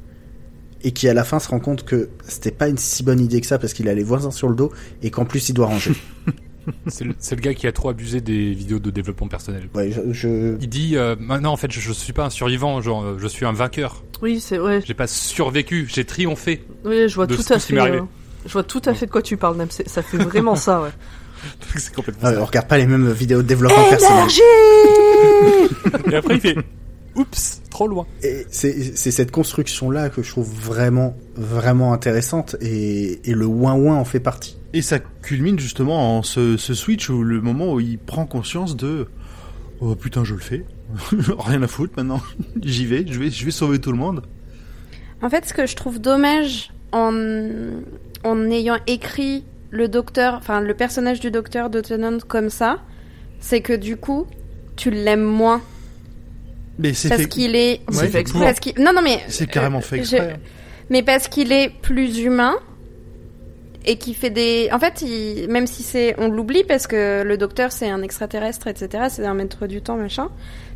[0.84, 3.42] et qui à la fin se rend compte que c'était pas une si bonne idée
[3.42, 4.72] que ça parce qu'il a les voisins sur le dos
[5.04, 5.94] et qu'en plus il doit ranger.
[6.88, 9.68] C'est le, gars qui a trop abusé des vidéos de développement personnel.
[9.74, 12.82] Ouais, je, je- Il dit euh, maintenant en fait je, je suis pas un survivant,
[12.82, 14.04] genre euh, je suis un vainqueur.
[14.22, 14.82] Oui, c'est ouais.
[14.86, 16.64] J'ai pas survécu, j'ai triomphé.
[16.86, 17.80] Oui, je vois De tout à fait.
[17.80, 18.02] euh,
[18.46, 19.70] je vois tout à fait de quoi tu parles, même.
[19.72, 20.90] Ça fait vraiment ça, ouais.
[21.78, 22.42] c'est complètement Ah, ça.
[22.42, 24.28] on regarde pas les mêmes vidéos de développement personnel.
[26.12, 26.56] Et après il fait
[27.16, 28.06] oups, trop loin.
[28.24, 34.06] Et c'est cette construction-là que je trouve vraiment, vraiment intéressante et, et le ouin-ouin en
[34.06, 34.58] fait partie.
[34.74, 38.76] Et ça culmine justement en ce, ce switch où le moment où il prend conscience
[38.76, 39.08] de
[39.82, 40.66] oh putain je le fais,
[41.38, 42.22] rien à foutre maintenant,
[42.64, 44.24] j'y vais, je vais, je vais sauver tout le monde.
[45.22, 47.14] En fait, ce que je trouve dommage en,
[48.24, 52.80] en ayant écrit le docteur, enfin le personnage du docteur de Tennant comme ça,
[53.40, 54.28] c'est que du coup,
[54.76, 55.62] tu l'aimes moins
[56.82, 57.82] Mais c'est parce fait, qu'il est.
[57.92, 58.46] Ouais, fait exprès.
[58.46, 59.20] parce qu'il- Non, non, mais.
[59.28, 60.40] c'est carrément fait exprès.
[60.90, 62.56] Mais parce qu'il est plus humain
[63.86, 64.70] et qui fait des.
[64.72, 65.48] En fait, il...
[65.50, 69.06] même si c'est, on l'oublie parce que le docteur c'est un extraterrestre, etc.
[69.10, 70.30] C'est un maître du temps, machin.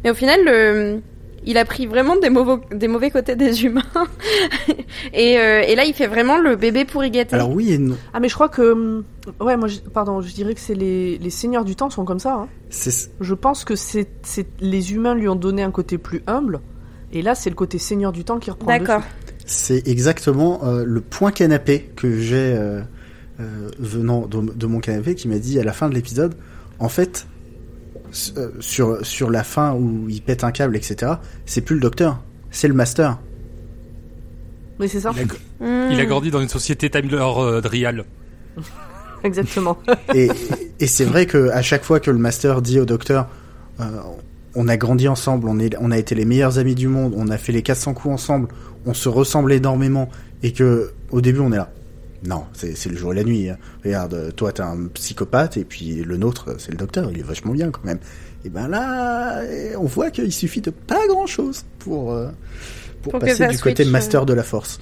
[0.04, 1.02] Mais au final, le...
[1.46, 3.84] il a pris vraiment des mauvais, des mauvais côtés des humains.
[5.14, 7.36] et, euh, et là, il fait vraiment le bébé pourri gâté.
[7.36, 7.96] Alors oui et non.
[8.14, 8.72] Ah, mais je crois que.
[8.74, 9.04] hum,
[9.40, 12.20] Ouais, moi, je- pardon, je dirais que c'est les, les seigneurs du temps sont comme
[12.20, 12.34] ça.
[12.36, 12.48] Hein.
[12.70, 16.62] C'est Je pense que c'est c'est- les humains lui ont donné un côté plus humble.
[17.12, 19.02] Et là, c'est le côté seigneur du temps qui reprend le D'accord.
[19.46, 22.82] c'est exactement euh, le point canapé que j'ai euh,
[23.40, 26.36] euh, venant de, de mon canapé qui m'a dit à la fin de l'épisode.
[26.80, 27.35] En fait, euh,
[28.60, 31.14] sur sur la fin où il pète un câble, etc.
[31.46, 33.20] C'est plus le docteur, c'est le master.
[34.80, 35.12] Oui, c'est ça.
[35.16, 35.26] Il a,
[35.58, 35.90] Hmm.
[35.90, 38.04] il a grandi dans une société Timler euh, Drial.
[39.24, 39.78] Exactement.
[40.14, 40.30] Et,
[40.80, 43.28] et c'est vrai que à chaque fois que le master dit au docteur,
[43.80, 43.86] euh,
[44.54, 47.30] on a grandi ensemble, on, est, on a été les meilleurs amis du monde, on
[47.30, 48.50] a fait les 400 coups ensemble,
[48.86, 50.10] on se ressemble énormément,
[50.44, 51.72] et que au début on est là.
[52.26, 53.50] Non, c'est le jour et la nuit.
[53.50, 53.58] hein.
[53.84, 57.52] Regarde, toi t'es un psychopathe, et puis le nôtre c'est le docteur, il est vachement
[57.54, 58.00] bien quand même.
[58.46, 62.30] Et ben là, eh, on voit qu'il suffit de pas grand chose pour, euh,
[63.02, 64.26] pour, Pour que passer du côté switch, master euh.
[64.26, 64.80] de la force.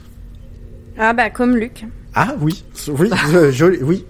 [0.97, 1.86] Ah bah comme Luc.
[2.13, 4.06] Ah oui, oui, euh, joli, oui,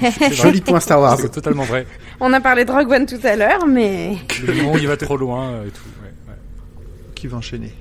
[0.32, 1.18] joli point Star Wars.
[1.20, 1.86] C'est totalement vrai.
[2.20, 4.96] On a parlé de Rogue One tout à l'heure, mais Le moment où il va
[4.96, 5.82] trop loin et tout.
[6.02, 6.38] ouais, ouais.
[7.14, 7.72] Qui va enchaîner?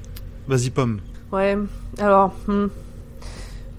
[0.48, 1.00] Vas-y pomme.
[1.32, 1.58] Ouais,
[2.00, 2.68] alors, hmm.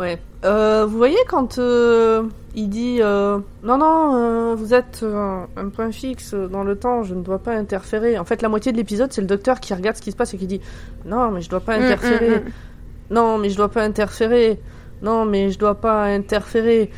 [0.00, 0.18] ouais.
[0.46, 2.22] Euh, vous voyez quand euh,
[2.54, 7.22] il dit euh, non non, vous êtes un point fixe dans le temps, je ne
[7.22, 8.18] dois pas interférer.
[8.18, 10.35] En fait, la moitié de l'épisode, c'est le docteur qui regarde ce qui se passe
[10.35, 10.61] et qui dit
[11.04, 12.52] non mais je dois pas Mm, interférer, mm, mm.
[13.11, 14.59] non mais je dois pas interférer,
[15.02, 16.90] non mais je dois pas interférer.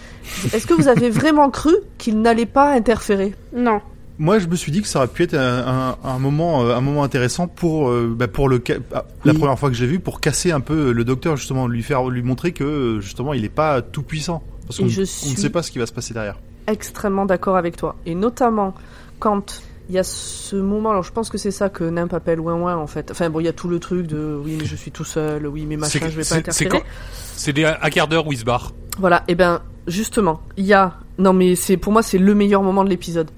[0.53, 3.35] Est-ce que vous avez vraiment cru qu'il n'allait pas interférer?
[3.53, 3.81] Non.
[4.19, 6.75] Moi, je me suis dit que ça aurait pu être un, un, un moment, euh,
[6.75, 9.87] un moment intéressant pour, euh, bah, pour le, ca- ah, la première fois que j'ai
[9.87, 13.33] vu, pour casser un peu le docteur justement, lui faire, lui montrer que euh, justement,
[13.33, 15.93] il est pas tout puissant, parce Et qu'on ne sait pas ce qui va se
[15.93, 16.37] passer derrière.
[16.67, 17.95] extrêmement d'accord avec toi.
[18.07, 18.75] Et notamment
[19.21, 22.41] quand il y a ce moment, alors je pense que c'est ça que Nimp appelle
[22.41, 23.11] ouin ouin en fait.
[23.11, 25.47] Enfin bon, il y a tout le truc de oui mais je suis tout seul,
[25.47, 26.69] oui mais machin, je vais pas interférer.
[26.71, 26.83] quand-
[27.37, 28.73] C'est des à quart d'heure où il se barre.
[28.99, 32.63] Voilà, et ben justement, il y a non mais c'est pour moi c'est le meilleur
[32.63, 33.31] moment de l'épisode.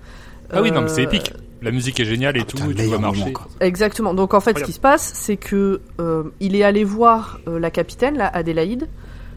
[0.52, 1.32] Ah oui, non, mais c'est Euh, épique.
[1.62, 3.24] La musique est géniale et Ah, tout, putain, tout va marcher.
[3.24, 3.38] moment.
[3.60, 4.14] Exactement.
[4.14, 7.58] Donc en fait, ce qui se passe, c'est que euh, il est allé voir euh,
[7.58, 8.88] la capitaine, la Adélaïde,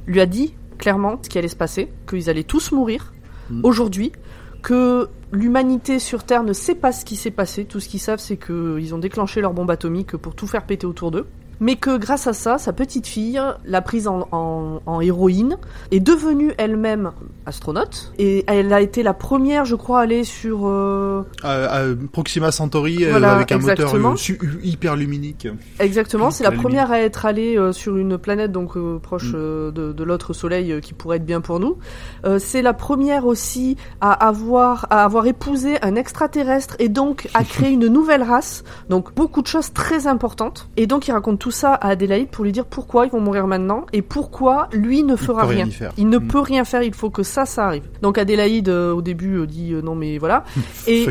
[0.08, 3.12] lui a dit clairement ce qui allait se passer, qu'ils allaient tous mourir
[3.50, 3.60] Mm.
[3.64, 4.14] aujourd'hui,
[4.62, 7.66] que l'humanité sur Terre ne sait pas ce qui s'est passé.
[7.66, 10.88] Tout ce qu'ils savent, c'est qu'ils ont déclenché leur bombe atomique pour tout faire péter
[10.88, 11.28] autour d'eux.
[11.60, 15.58] Mais que grâce à ça, sa petite fille l'a prise en, en- en héroïne,
[15.92, 17.12] est devenue elle-même
[17.46, 20.62] astronaute, et elle a été la première, je crois, à aller sur...
[20.66, 23.94] euh, Euh, euh, Proxima Centauri euh, Voilà, avec un exactement.
[23.94, 25.48] moteur euh, su- hyper luminique.
[25.80, 29.36] Exactement, c'est la première à être allée euh, sur une planète donc euh, proche Mm.
[29.36, 31.78] euh, de, de l'autre soleil euh, qui pourrait être bien pour nous.
[32.26, 37.44] Euh, c'est la première aussi à avoir à avoir épousé un extraterrestre et donc à
[37.44, 38.64] créer une nouvelle race.
[38.90, 40.70] Donc beaucoup de choses très importantes.
[40.78, 43.48] Et donc il raconte tout ça à Adélaïde pour lui dire pourquoi ils vont mourir
[43.48, 45.68] maintenant et pourquoi lui ne fera rien.
[45.98, 46.28] Il ne Mm.
[46.30, 47.84] peut rien faire, il faut que ça, ça arrive.
[48.02, 50.46] Donc Adélaïde euh, au début euh, dit euh, non mais voilà.
[50.88, 51.06] Et,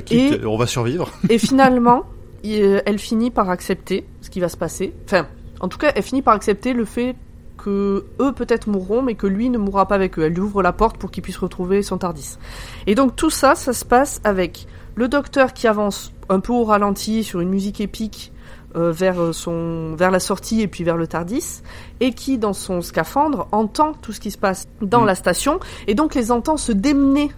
[0.46, 1.10] on va survivre.
[1.28, 2.04] et finalement,
[2.44, 4.94] il- elle finit par accepter ce qui va se passer.
[5.04, 5.26] Enfin,
[5.60, 7.14] en tout cas, elle finit par accepter le fait
[7.58, 10.22] que eux peut-être mourront, mais que lui ne mourra pas avec eux.
[10.22, 12.38] Elle lui ouvre la porte pour qu'il puisse retrouver son Tardis.
[12.86, 16.64] Et donc tout ça, ça se passe avec le docteur qui avance un peu au
[16.64, 18.32] ralenti sur une musique épique
[18.76, 21.62] euh, vers euh, son vers la sortie et puis vers le Tardis
[22.00, 25.06] et qui dans son scaphandre entend tout ce qui se passe dans Mm.
[25.06, 27.30] la station et donc les entend se démener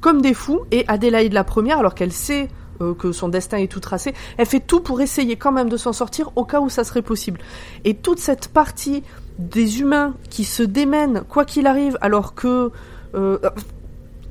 [0.00, 2.48] comme des fous et Adélaïde la première alors qu'elle sait
[2.80, 5.76] euh, que son destin est tout tracé, elle fait tout pour essayer quand même de
[5.76, 7.40] s'en sortir au cas où ça serait possible.
[7.84, 9.02] Et toute cette partie
[9.38, 12.70] des humains qui se démènent quoi qu'il arrive alors que
[13.14, 13.38] euh,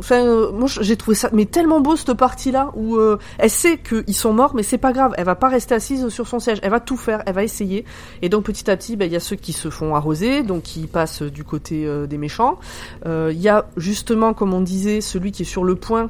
[0.03, 3.77] Enfin, euh, moi j'ai trouvé ça mais tellement beau cette partie-là où euh, elle sait
[3.77, 6.57] qu'ils sont morts, mais c'est pas grave, elle va pas rester assise sur son siège,
[6.63, 7.85] elle va tout faire, elle va essayer.
[8.23, 10.63] Et donc petit à petit, ben, il y a ceux qui se font arroser, donc
[10.63, 12.57] qui passent du côté euh, des méchants.
[13.05, 16.09] Il y a justement, comme on disait, celui qui est sur le point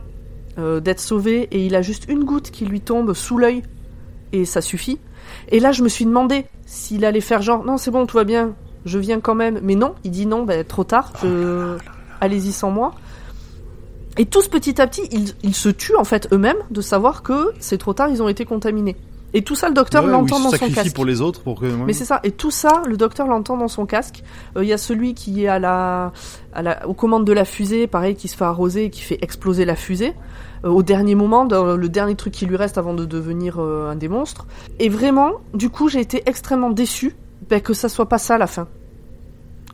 [0.58, 3.64] d'être sauvé et il a juste une goutte qui lui tombe sous l'œil
[4.32, 5.00] et ça suffit.
[5.50, 8.24] Et là, je me suis demandé s'il allait faire genre non, c'est bon, tout va
[8.26, 8.54] bien,
[8.86, 9.60] je viens quand même.
[9.64, 11.78] Mais non, il dit non, ben, trop tard, je-
[12.20, 12.94] allez-y sans moi.
[14.18, 17.52] Et tous petit à petit, ils, ils se tuent en fait eux-mêmes de savoir que
[17.60, 18.96] c'est trop tard, ils ont été contaminés.
[19.34, 20.94] Et tout ça, le docteur Ouais, l'entend dans son casque.
[20.94, 21.66] pour les autres pour que.
[21.66, 24.24] Mais c'est ça, et tout ça, le docteur l'entend dans son casque.
[24.58, 26.12] Euh, Il y a celui qui est à la,
[26.54, 29.20] à la, aux commandes de la fusée, pareil, qui se fait arroser et qui fait
[29.22, 30.14] exploser la fusée.
[30.66, 33.90] euh, au dernier moment, dans le dernier truc qui lui reste avant de devenir euh,
[33.92, 34.46] un des monstres.
[34.80, 37.16] Et vraiment, du coup, j'ai été extrêmement déçu
[37.50, 38.68] ben, que ça soit pas ça à la fin.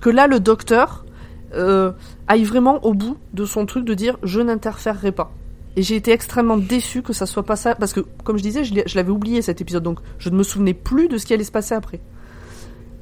[0.02, 1.04] Que là, le docteur
[1.54, 1.92] euh,
[2.28, 5.32] aille vraiment au bout de son truc de dire je n'interférerai pas.
[5.76, 8.64] Et j'ai été extrêmement déçu que ça soit pas ça, parce que, comme je disais,
[8.64, 11.44] je l'avais oublié cet épisode, donc je ne me souvenais plus de ce qui allait
[11.44, 12.00] se passer après.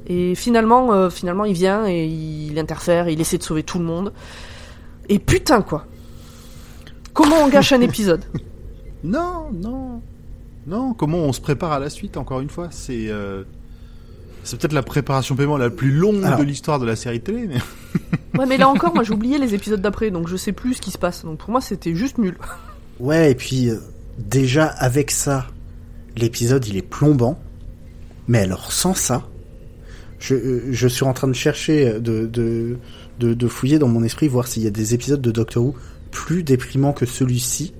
[0.07, 3.85] Et finalement, euh, finalement, il vient et il interfère, il essaie de sauver tout le
[3.85, 4.11] monde.
[5.07, 5.85] Et putain, quoi.
[7.13, 8.23] Comment on gâche un épisode?
[9.03, 10.01] Non, non,
[10.67, 10.93] non.
[10.93, 13.07] Comment on se prépare à la suite Encore une fois, c'est.
[13.07, 13.43] euh,
[14.45, 17.47] C'est peut-être la préparation paiement la plus longue Alors- de l'histoire de la série télé,
[17.47, 17.57] mais
[18.39, 20.81] Ouais, mais là encore, moi j'ai oublié les épisodes d'après, donc je sais plus ce
[20.81, 21.23] qui se passe.
[21.25, 22.37] Donc pour moi, c'était juste nul.
[23.01, 23.75] Ouais, et puis euh,
[24.19, 25.47] déjà avec ça,
[26.15, 27.37] l'épisode il est plombant.
[28.29, 29.27] Mais alors sans ça,
[30.19, 32.77] je, euh, je suis en train de chercher, euh, de, de,
[33.19, 35.75] de, de fouiller dans mon esprit, voir s'il y a des épisodes de Doctor Who
[36.11, 37.73] plus déprimants que celui-ci.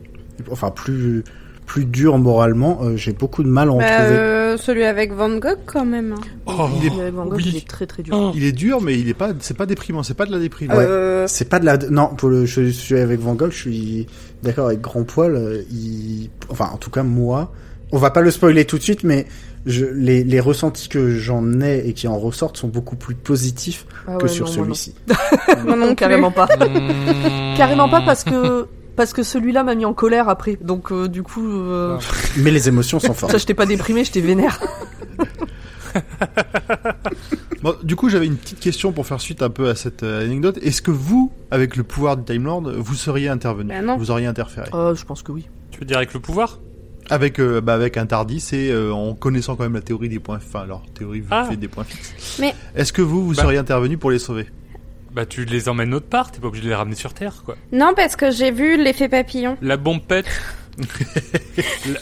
[0.51, 1.23] Enfin, plus,
[1.65, 2.80] plus durs moralement.
[2.84, 4.17] Euh, J'ai beaucoup de mal à en Bah, trouver.
[4.17, 6.13] euh, celui avec Van Gogh quand même.
[6.17, 6.21] hein.
[6.45, 7.43] Oh, il est- Van Gogh, oui.
[7.47, 8.13] il est très très dur.
[8.17, 8.32] Oh.
[8.36, 9.30] il est dur, mais il est pas.
[9.39, 10.04] C'est pas déprimant.
[10.04, 10.71] C'est pas de la déprime.
[10.71, 10.78] Ouais.
[10.88, 14.08] Euh, C'est pas de la non pour le je suis avec Van Gogh je suis
[14.43, 17.51] d'accord avec Grand Poil euh, il enfin en tout cas moi
[17.91, 19.25] on va pas le spoiler tout de suite mais
[19.65, 23.88] je les, les ressentis que j'en ai et qui en ressortent sont beaucoup plus positifs
[24.08, 24.63] Ah que ouais, sur non, non.
[24.75, 24.93] celui-ci.
[25.67, 25.95] non plus.
[25.95, 26.45] carrément pas.
[26.45, 27.58] Mmh.
[27.58, 30.58] carrément pas parce que parce que celui-là m'a mis en colère après.
[30.62, 31.97] Donc euh, du coup, euh,
[32.38, 33.38] Mais les émotions sont ça, fortes.
[33.38, 34.60] j'étais pas déprimé, j'étais vénère.
[37.62, 40.23] Bon, du coup, j'avais une petite question pour faire suite un peu à cette euh,
[40.25, 40.60] anecdote.
[40.62, 43.97] Est-ce que vous, avec le pouvoir du Time Lord, vous seriez intervenu Bah non.
[43.97, 45.47] Vous auriez interféré Euh, je pense que oui.
[45.71, 46.60] Tu veux dire avec le pouvoir?
[47.10, 50.19] Avec euh, bah, avec un Tardis et euh, en connaissant quand même la théorie des
[50.19, 50.38] points.
[50.38, 51.45] Enfin, alors théorie vous Ah.
[51.49, 52.13] fait des points fixes.
[52.39, 53.41] Mais- est-ce que vous, vous Bah.
[53.43, 54.47] seriez intervenu pour les sauver?
[55.15, 57.56] Bah tu les emmènes autre part, t'es pas obligé de les ramener sur Terre, quoi.
[57.71, 59.58] Non, parce que j'ai vu l'effet papillon.
[59.62, 60.25] La bombe pète.
[61.88, 61.99] la...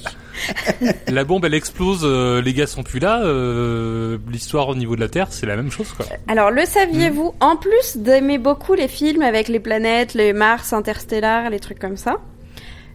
[1.08, 5.02] la bombe elle explose, euh, les gars sont plus là, euh, l'histoire au niveau de
[5.02, 6.08] la Terre c'est la même chose quoi.
[6.28, 7.36] Alors, le saviez-vous?
[7.40, 11.98] En plus d'aimer beaucoup les films avec les planètes, les Mars, Interstellar, les trucs comme
[11.98, 12.18] ça,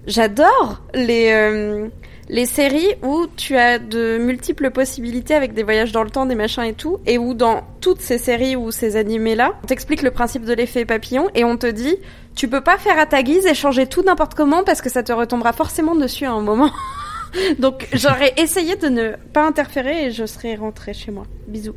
[0.08, 1.86] j'adore les euh,
[2.28, 6.34] les séries où tu as de multiples possibilités avec des voyages dans le temps, des
[6.34, 10.02] machins et tout, et où dans toutes ces séries ou ces animés là, on t'explique
[10.02, 11.96] le principe de l'effet papillon et on te dit
[12.34, 15.02] tu peux pas faire à ta guise et changer tout n'importe comment parce que ça
[15.02, 16.70] te retombera forcément dessus à un moment.
[17.58, 21.24] Donc j'aurais essayé de ne pas interférer et je serais rentrée chez moi.
[21.46, 21.74] Bisous.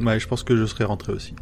[0.00, 1.34] Ouais, je pense que je serais rentré aussi.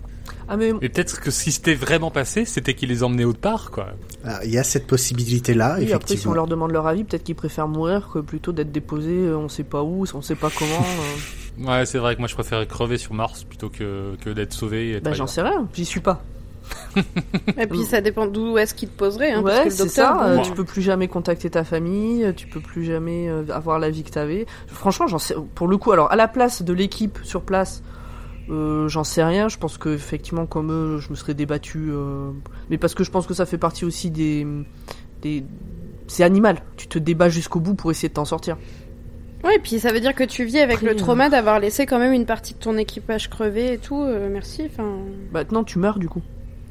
[0.49, 3.39] Ah mais Et peut-être que ce qui s'était vraiment passé, c'était qu'il les emmenait autre
[3.41, 3.89] part, quoi.
[4.25, 6.33] Alors, Il y a cette possibilité-là, oui, après si effectivement.
[6.33, 9.49] on leur demande leur avis, peut-être qu'ils préfèrent mourir que plutôt d'être déposés, euh, on
[9.49, 10.71] sait pas où, on sait pas comment.
[11.61, 11.67] euh.
[11.67, 15.01] Ouais, c'est vrai que moi je préférais crever sur Mars plutôt que, que d'être sauvé.
[15.01, 16.23] Bah j'en sais rien, j'y suis pas.
[17.59, 19.33] Et puis ça dépend d'où est-ce qu'il te poserait.
[19.33, 20.27] Hein, parce ouais, que le c'est docteur, ça.
[20.27, 23.79] euh, tu peux plus jamais contacter ta famille, euh, tu peux plus jamais euh, avoir
[23.79, 24.47] la vie que t'avais.
[24.67, 25.35] Franchement, j'en sais.
[25.55, 27.83] Pour le coup, alors à la place de l'équipe sur place,
[28.51, 29.49] euh, j'en sais rien.
[29.49, 31.89] Je pense que effectivement, comme eux, je me serais débattu.
[31.91, 32.31] euh,
[32.71, 34.47] Mais parce que je pense que ça fait partie aussi des,
[35.23, 35.45] des...
[36.07, 36.59] c'est animal.
[36.77, 38.57] Tu te débats jusqu'au bout pour essayer de t'en sortir.
[39.45, 41.87] Ouais, et puis ça veut dire que tu vis avec Après, le trauma d'avoir laissé
[41.87, 44.03] quand même une partie de ton équipage crever et tout.
[44.03, 44.63] euh, merci.
[44.67, 44.97] Enfin.
[45.33, 46.23] Maintenant, tu meurs du coup.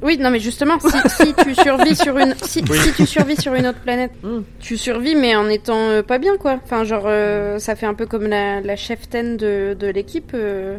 [0.03, 2.77] Oui, non, mais justement, si, si tu survis sur une, si, Oui.
[2.77, 4.41] si tu survis sur une autre planète, Mm.
[4.59, 6.59] tu survis mais en étant euh, pas bien, quoi.
[6.63, 10.31] Enfin, genre, euh, ça fait un peu comme la, la chef ten de, de l'équipe.
[10.35, 10.77] euh,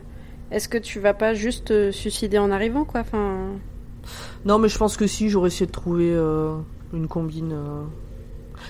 [0.51, 3.49] Est-ce que tu vas pas juste te suicider en arrivant, quoi Enfin?
[4.45, 6.57] Non, mais je pense que si, j'aurais essayé de trouver euh,
[6.93, 7.53] une combine.
[7.53, 7.83] euh.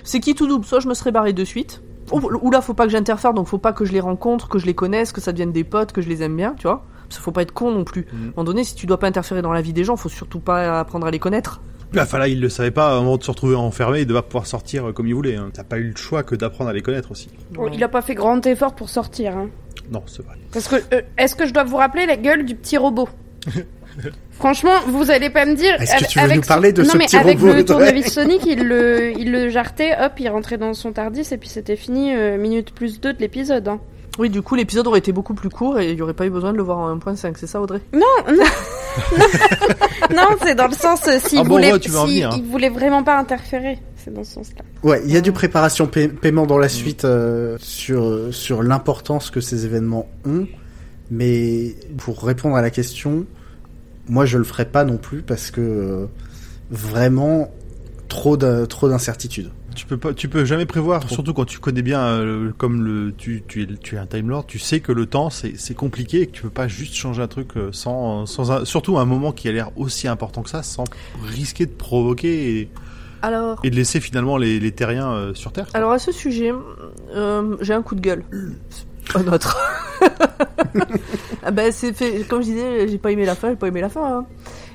[0.02, 0.64] C'est qui tout double?
[0.64, 1.82] Soit je me serais barré de suite.
[2.10, 4.58] Ou, ou là, faut pas que j'interfère, donc faut pas que je les rencontre, que
[4.58, 6.84] je les connaisse, que ça devienne des potes, que je les aime bien, tu vois.
[7.02, 8.06] Parce qu'il faut pas être con non plus.
[8.10, 10.08] À un moment donné, si tu dois pas interférer dans la vie des gens, faut
[10.08, 11.60] surtout pas apprendre à les connaître.
[11.92, 14.22] Là, enfin là, il le savait pas avant de se retrouver enfermé et de pas
[14.22, 15.36] pouvoir sortir euh, comme il voulait.
[15.36, 15.50] Hein.
[15.52, 17.28] T'as pas eu le choix que d'apprendre à les connaître aussi.
[17.52, 19.48] bon, il a pas fait grand effort pour sortir, hein.
[19.90, 20.34] Non, c'est vrai.
[20.52, 23.08] Parce que, euh, est-ce que je dois vous rappeler la gueule du petit robot?
[24.32, 25.74] Franchement, vous allez pas me dire.
[25.80, 27.54] Est-ce que avec- tu veux avec nous parler de non, ce mais petit avec robot,
[27.54, 31.38] le tournevis Sonic, il le, il le jartait, hop, il rentrait dans son Tardis et
[31.38, 33.66] puis c'était fini, euh, minute plus 2 de l'épisode.
[33.66, 33.80] Hein.
[34.18, 36.30] Oui, du coup, l'épisode aurait été beaucoup plus court et il y aurait pas eu
[36.30, 37.80] besoin de le voir en 1.5, c'est ça, Audrey?
[37.92, 38.00] Non,
[38.36, 38.44] non,
[40.14, 42.30] non, c'est dans le sens euh, s'il Ah bon, voulait, ouais, si hein.
[42.36, 43.78] il voulait vraiment pas interférer.
[43.96, 44.62] C'est dans ce sens-là.
[44.82, 49.30] Ouais, il y a du préparation pa- paiement dans la suite euh, sur sur l'importance
[49.30, 50.46] que ces événements ont,
[51.10, 53.24] mais pour répondre à la question,
[54.08, 56.06] moi je le ferai pas non plus parce que euh,
[56.70, 57.50] vraiment
[58.08, 59.50] trop de, trop d'incertitudes.
[59.78, 63.12] Tu peux pas, tu peux jamais prévoir, surtout quand tu connais bien, euh, comme le,
[63.16, 65.74] tu, tu es, tu es un Time Lord, tu sais que le temps c'est, c'est
[65.74, 68.98] compliqué et que tu peux pas juste changer un truc euh, sans, sans un, surtout
[68.98, 70.82] un moment qui a l'air aussi important que ça, sans
[71.24, 72.68] risquer de provoquer et,
[73.22, 75.68] Alors, et de laisser finalement les, les terriens euh, sur Terre.
[75.74, 76.52] alors à ce sujet,
[77.14, 78.24] euh, j'ai un coup de gueule.
[79.14, 79.56] Un autre.
[81.44, 83.88] ah c'est fait, comme je disais, j'ai pas aimé la fin, j'ai pas aimé la
[83.88, 84.18] fin.
[84.18, 84.26] hein.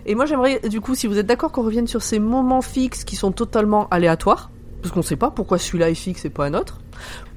[0.06, 3.04] Et moi, j'aimerais, du coup, si vous êtes d'accord, qu'on revienne sur ces moments fixes
[3.04, 4.50] qui sont totalement aléatoires,
[4.84, 6.80] parce qu'on sait pas pourquoi celui-là est fixe et pas un autre.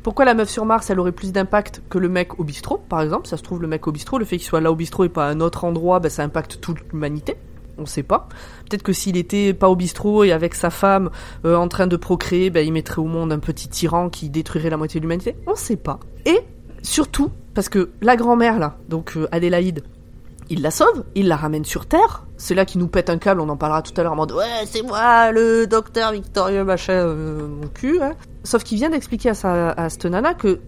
[0.03, 3.01] Pourquoi la meuf sur Mars, elle aurait plus d'impact que le mec au bistrot, par
[3.01, 3.27] exemple?
[3.29, 5.09] Ça se trouve, le mec au bistrot, le fait qu'il soit là au bistrot et
[5.09, 7.37] pas à un autre endroit, bah, ça impacte toute l'humanité.
[7.79, 8.29] On sait pas.
[8.69, 11.11] Peut-être que s'il était pas au bistrot et avec sa femme
[11.45, 14.71] euh, en train de procréer, bah, il mettrait au monde un petit tyran qui détruirait
[14.71, 15.37] la moitié de l'humanité.
[15.47, 16.01] On sait pas.
[16.25, 16.41] Et
[16.83, 19.83] surtout, parce que la grand-mère là, donc euh, Adélaïde,
[20.49, 22.25] il la sauve, il la ramène sur Terre.
[22.37, 24.33] C'est là qu'il nous pète un câble, on en parlera tout à l'heure en mode
[24.33, 28.01] Ouais, c'est moi, le docteur victorieux, machin, euh, mon cul.
[28.03, 28.13] hein.
[28.45, 30.61] Sauf qu'il vient d'expliquer à, cette nana que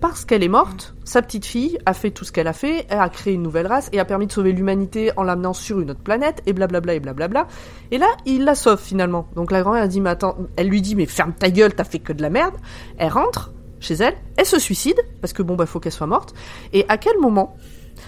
[0.00, 3.00] parce qu'elle est morte, sa petite fille a fait tout ce qu'elle a fait, elle
[3.00, 5.90] a créé une nouvelle race et a permis de sauver l'humanité en l'amenant sur une
[5.90, 7.46] autre planète et blablabla et blablabla.
[7.90, 9.26] Et là, il la sauve finalement.
[9.34, 11.98] Donc la grand-mère dit Mais attends, elle lui dit Mais ferme ta gueule, t'as fait
[11.98, 12.54] que de la merde.
[12.98, 16.34] Elle rentre chez elle, elle se suicide parce que bon, bah faut qu'elle soit morte.
[16.72, 17.56] Et à quel moment?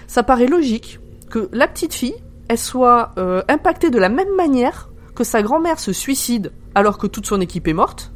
[0.06, 2.14] Ça paraît logique que la petite fille,
[2.48, 7.06] elle soit euh, impactée de la même manière que sa grand-mère se suicide alors que
[7.06, 8.12] toute son équipe est morte,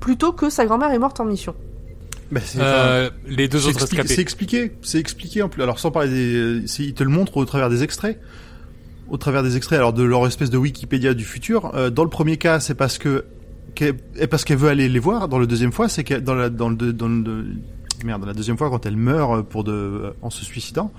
[0.00, 1.54] plutôt que sa grand-mère est morte en mission.
[2.32, 5.62] Bah, c'est, Euh, les deux autres expli- c'est expliqué, c'est expliqué en plus.
[5.62, 8.18] Alors sans parler des, c'est- ils te le montrent au travers des extraits,
[9.08, 11.72] au travers des extraits alors de leur espèce de Wikipédia du futur.
[11.74, 13.24] Euh, dans le premier cas, c'est parce que
[14.30, 15.28] parce qu'elle veut aller les voir.
[15.28, 17.44] Dans le deuxième fois, c'est que dans la dans le dans le
[18.06, 20.90] merde, la deuxième fois quand elle meurt pour de en se suicidant,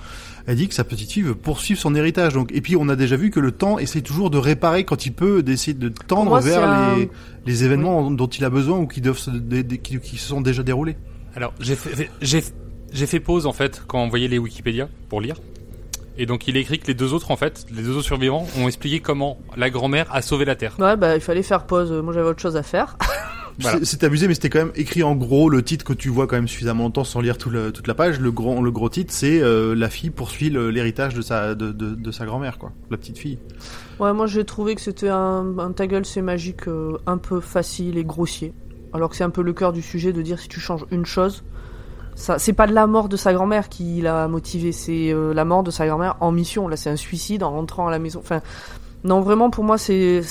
[0.45, 2.33] elle dit que sa petite fille veut poursuivre son héritage.
[2.33, 5.05] Donc et puis on a déjà vu que le temps essaie toujours de réparer quand
[5.05, 7.09] il peut, d'essayer de tendre moi, vers un- les
[7.45, 9.31] les événements dont il a besoin ou qui doivent se,
[9.77, 10.97] qui, qui se sont déjà déroulés.
[11.35, 12.43] Alors, j'ai fait, j'ai,
[12.91, 15.37] j'ai fait pause en fait quand on voyait les Wikipédia pour lire.
[16.19, 18.47] Et donc il est écrit que les deux autres en fait, les deux autres survivants
[18.57, 20.75] ont expliqué comment la grand-mère a sauvé la Terre.
[20.79, 22.97] Ouais, bah il fallait faire pause, moi j'avais autre chose à faire.
[23.59, 23.79] Voilà.
[23.83, 26.35] C'est- amusé, mais c'était quand même écrit en gros le titre que tu vois quand
[26.35, 28.19] même suffisamment longtemps sans lire tout le- toute la page.
[28.19, 31.95] Le gros, le gros titre, c'est euh, la fille poursuit l'héritage de sa de, de,
[31.95, 33.39] de sa grand-mère, quoi, la petite fille.
[33.99, 37.39] Ouais, moi j'ai trouvé que c'était un, un ta gueule c'est magique euh, un peu
[37.39, 38.53] facile et grossier.
[38.93, 41.05] Alors que c'est un peu le cœur du sujet de dire si tu changes une
[41.05, 41.43] chose,
[42.15, 45.45] ça c'est pas de la mort de sa grand-mère qui l'a motivé, c'est euh, la
[45.45, 46.67] mort de sa grand-mère en mission.
[46.67, 48.19] Là, c'est un suicide en rentrant à la maison.
[48.19, 48.41] Enfin,
[49.03, 50.21] non, vraiment pour moi c'est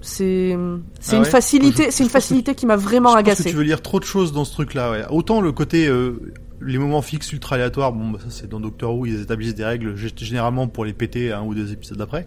[0.00, 0.56] c'est
[1.00, 3.24] c'est Ah une ouais facilité, Je- c'est une que- facilité qui m'a vraiment Je pense
[3.24, 3.50] que agacé.
[3.50, 4.90] tu veux lire trop de choses dans ce truc-là.
[4.90, 5.04] Ouais.
[5.10, 6.32] Autant le côté euh,
[6.62, 9.64] les moments fixes ultra aléatoires, bon, bah, ça c'est dans Doctor Who, ils établissent des
[9.64, 12.24] règles généralement pour les péter un ou deux épisodes après.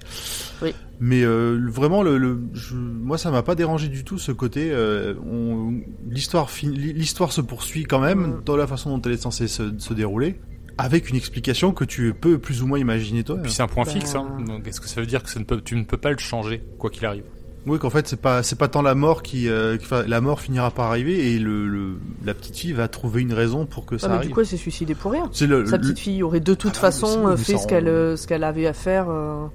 [0.63, 0.73] Oui.
[0.99, 4.69] Mais euh, vraiment, le, le- je- moi ça m'a pas dérangé du tout ce côté.
[4.71, 8.41] euh, on- l'histoire, fin- l'histoire se poursuit quand même Mm.
[8.45, 10.39] dans la façon dont elle est censée se, se dérouler,
[10.79, 13.37] avec une explication que tu peux plus ou moins imaginer toi.
[13.43, 13.91] Puis c'est un point Bah.
[13.91, 14.37] fixe, hein.
[14.47, 16.17] donc est-ce que ça veut dire que ça ne peut, tu ne peux pas le
[16.17, 17.23] changer, quoi qu'il arrive?
[17.65, 20.41] Oui, qu'en fait c'est pas c'est pas tant la mort qui, euh, qui- la mort
[20.41, 21.95] finira par arriver et le, le-
[22.25, 24.29] la petite fille va trouver une raison pour que ça Ah, mais arrive.
[24.29, 25.29] du coup, elle s'est suicidée pour rien.
[25.41, 28.43] Le, Sa petite fille aurait de toute Ah, façon fait ce qu'elle euh, ce qu'elle
[28.43, 29.05] avait à faire.
[29.09, 29.45] euh.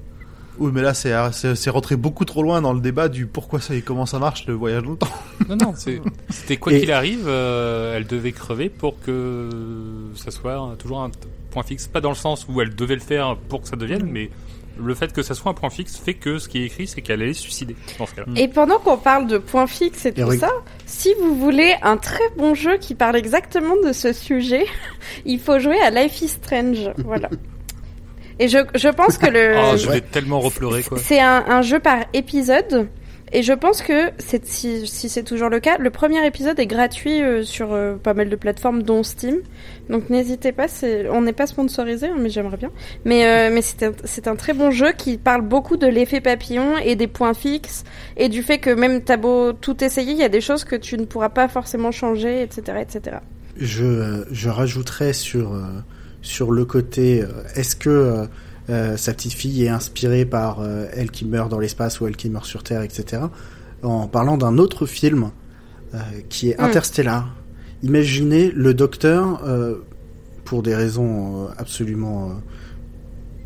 [0.58, 3.60] Oui, mais là, c'est c'est c'est rentré beaucoup trop loin dans le débat du pourquoi
[3.60, 5.08] ça et comment ça marche le voyage dans le temps.
[5.48, 5.74] Non, non,
[6.30, 9.48] c'était quoi Et- qu'il arrive, euh, elle devait crever pour que
[10.14, 11.10] ça soit toujours un
[11.50, 11.86] point fixe.
[11.86, 14.30] Pas dans le sens où elle devait le faire pour que ça devienne, mais
[14.78, 17.02] le fait que ça soit un point fixe fait que ce qui est écrit, c'est
[17.02, 18.32] qu'elle allait se suicider dans ce cas-là.
[18.36, 20.50] Et pendant qu'on parle de points fixes et tout ça,
[20.86, 24.66] si vous voulez un très bon jeu qui parle exactement de ce sujet,
[25.24, 26.90] il faut jouer à Life is Strange.
[27.04, 27.30] Voilà.
[28.38, 29.56] Et je, je pense que le...
[29.58, 30.98] Oh, je vais tellement repleurer, quoi.
[30.98, 32.88] C'est un, un jeu par épisode.
[33.32, 34.10] Et je pense que
[34.44, 38.28] si, c'est toujours le cas, le premier épisode est gratuit euh, sur euh, pas mal
[38.28, 39.36] de plateformes, dont Steam.
[39.90, 40.66] Donc n'hésitez pas,
[41.10, 42.70] on n'est pas sponsorisé, hein, mais j'aimerais bien.
[43.04, 43.60] Mais, euh,
[44.04, 47.84] c'est un, très bon jeu qui parle beaucoup de l'effet papillon et des points fixes
[48.16, 50.76] et du fait que même t'as beau tout essayer, il y a des choses que
[50.76, 53.16] tu ne pourras pas forcément changer, etc., etc.
[53.56, 55.50] Je, je rajouterais sur,
[56.50, 57.24] le côté,
[57.56, 58.28] est-ce que
[58.68, 62.28] sa petite fille est inspirée par euh, elle qui meurt dans l'espace ou elle qui
[62.28, 63.22] meurt sur Terre, etc.
[63.82, 65.30] En parlant d'un autre film
[65.94, 65.98] euh,
[66.28, 66.64] qui est Mm.
[66.64, 67.34] Interstellar.
[67.82, 69.76] Imaginez le docteur, euh,
[70.44, 72.32] pour des raisons euh, absolument euh,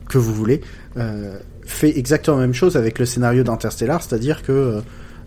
[0.09, 0.61] que vous voulez,
[0.97, 4.83] euh, fait exactement la même chose avec le scénario d'Interstellar, c'est-à-dire que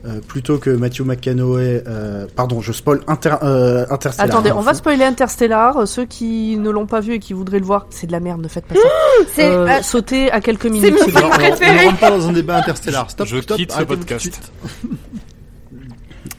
[0.06, 4.30] euh, plutôt que Matthew McConaughey, euh, pardon, je spoil Inter, euh, Interstellar.
[4.30, 5.88] Attendez, hein, on va spoiler Interstellar.
[5.88, 8.42] Ceux qui ne l'ont pas vu et qui voudraient le voir, c'est de la merde,
[8.42, 8.82] ne faites pas ça.
[9.34, 10.96] C'est sautez à quelques minutes.
[11.04, 11.72] c'est préféré.
[11.72, 13.10] On ne rentre pas dans un débat interstellaire.
[13.10, 14.52] Stop, Je stop, quitte ce podcast.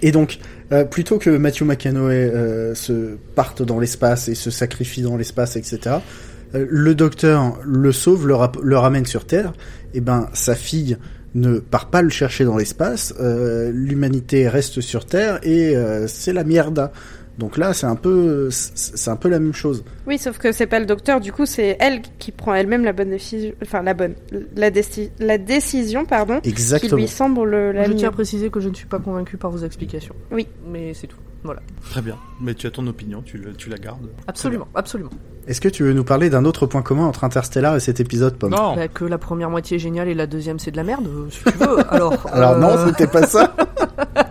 [0.03, 0.39] Et donc,
[0.73, 5.57] euh, plutôt que Matthew McConaughey euh, se parte dans l'espace et se sacrifie dans l'espace,
[5.57, 5.97] etc.,
[6.55, 9.53] euh, le docteur le sauve, le, le ramène sur Terre.
[9.95, 10.97] Et ben, sa fille
[11.37, 13.15] ne part pas le chercher dans l'espace.
[13.21, 16.91] euh, L'humanité reste sur Terre et euh, c'est la merde.
[17.39, 19.85] Donc là, c'est un peu, c'est un peu la même chose.
[20.07, 22.95] Oui, sauf que c'est pas le docteur, du coup, c'est elle qui prend elle-même la
[22.95, 24.15] bonne décision, enfin la bonne,
[24.57, 26.97] la, déci- la décision, pardon, qui Exactement.
[26.97, 29.51] lui semble le- la Je tiens à préciser que je ne suis pas convaincu par
[29.51, 30.15] vos explications.
[30.33, 30.47] Oui.
[30.73, 31.19] Mais c'est tout.
[31.47, 31.63] Voilà.
[31.91, 32.17] Très bien.
[32.41, 34.09] Mais tu as ton opinion, tu, le- tu la gardes.
[34.27, 35.11] Absolument, absolument.
[35.47, 38.37] Est-ce que tu veux nous parler d'un autre point commun entre Interstellar et cet épisode,
[38.37, 38.51] Pomme?
[38.51, 41.07] Non, Bah, que la première moitié est géniale et la deuxième c'est de la merde,
[41.07, 41.79] euh, si tu veux.
[41.93, 43.55] Alors, Alors euh, non, c'était pas ça.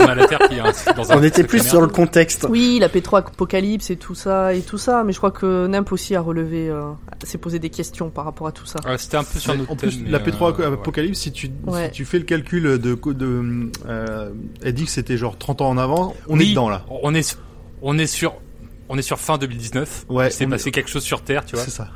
[0.00, 2.46] on a la Terre qui est un- dans un On était plus sur le contexte.
[2.48, 5.90] Oui, la P3 Apocalypse et tout ça et tout ça, mais je crois que Nimp
[5.92, 6.90] aussi a relevé, euh,
[7.24, 8.78] s'est posé des questions par rapport à tout ça.
[8.86, 10.74] Ouais, C'était un peu sur notre En plus, thème, la P3 euh, ouais.
[10.74, 11.86] Apocalypse, si tu, Ouais.
[11.86, 14.30] si tu fais le calcul de, de euh,
[14.62, 16.84] elle dit que c'était genre 30 ans en avant, on Oui, est dedans là.
[17.02, 17.38] On est, sur-
[17.82, 18.34] on est sur,
[18.88, 20.06] on est sur fin 2019.
[20.08, 21.64] Ouais, on passé est- quelque chose sur Terre, tu vois.
[21.64, 21.88] C'est ça.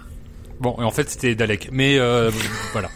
[0.61, 1.71] Bon, et en fait, c'était Dalek.
[1.73, 2.31] Mais euh,
[2.73, 2.89] voilà,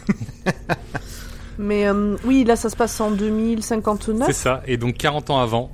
[1.59, 4.61] Mais euh, oui, là ça se passe en 2059 c'est ça.
[4.67, 5.71] Et donc 40 ans avant,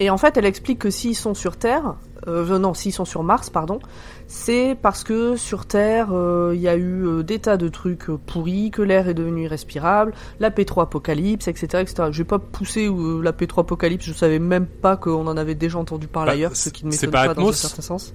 [0.00, 1.94] et en fait elle explique que s'ils sont sur Terre,
[2.28, 3.80] euh, non, s'ils sont sur Mars, pardon,
[4.28, 8.08] c'est parce que sur Terre euh, il y a eu euh, des tas de trucs
[8.10, 12.08] euh, pourris, que l'air est devenu irrespirable, la P3 Apocalypse, etc., etc.
[12.12, 15.54] Je vais pas pousser euh, la P3 Apocalypse, je savais même pas qu'on en avait
[15.54, 18.14] déjà entendu parler Bah, ailleurs, ce qui ne m'étonne pas pas, dans un certain sens.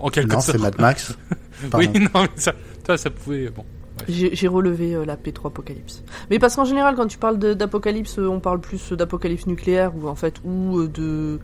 [0.00, 0.56] en quelque Non, sorte.
[0.56, 1.16] c'est Mad Max.
[1.74, 2.52] Oui, non, mais ça,
[2.86, 3.48] ça, ça pouvait.
[3.50, 3.64] Bon,
[4.08, 6.02] J'ai relevé euh, la P3 Apocalypse.
[6.30, 10.08] Mais parce qu'en général, quand tu parles d'apocalypse, euh, on parle plus d'apocalypse nucléaire ou
[10.08, 11.40] en fait ou euh, de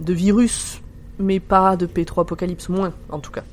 [0.00, 0.82] de virus,
[1.18, 3.44] mais pas de P3 Apocalypse, moins en tout cas.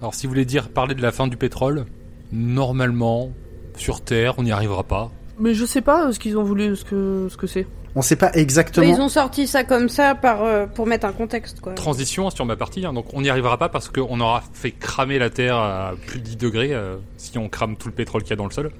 [0.00, 1.86] alors si vous voulez dire parler de la fin du pétrole,
[2.32, 3.30] normalement
[3.76, 5.10] sur Terre, on n'y arrivera pas.
[5.38, 7.66] Mais je sais pas euh, ce qu'ils ont voulu, ce que ce que c'est.
[7.96, 8.86] On sait pas exactement.
[8.86, 11.72] Ils ont sorti ça comme ça par, euh, pour mettre un contexte, quoi.
[11.72, 15.18] Transition sur ma partie, hein, donc on n'y arrivera pas parce qu'on aura fait cramer
[15.18, 18.30] la Terre à plus de 10 degrés euh, si on crame tout le pétrole qu'il
[18.30, 18.70] y a dans le sol.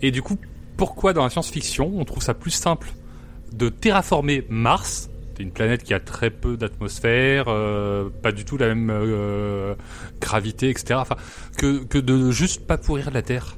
[0.00, 0.38] Et du coup,
[0.78, 2.88] pourquoi dans la science-fiction on trouve ça plus simple
[3.52, 8.58] de terraformer Mars c'est une planète qui a très peu d'atmosphère, euh, pas du tout
[8.58, 9.74] la même euh,
[10.20, 10.94] gravité, etc.
[11.00, 11.16] Enfin,
[11.56, 13.56] que, que de juste pas pourrir la Terre?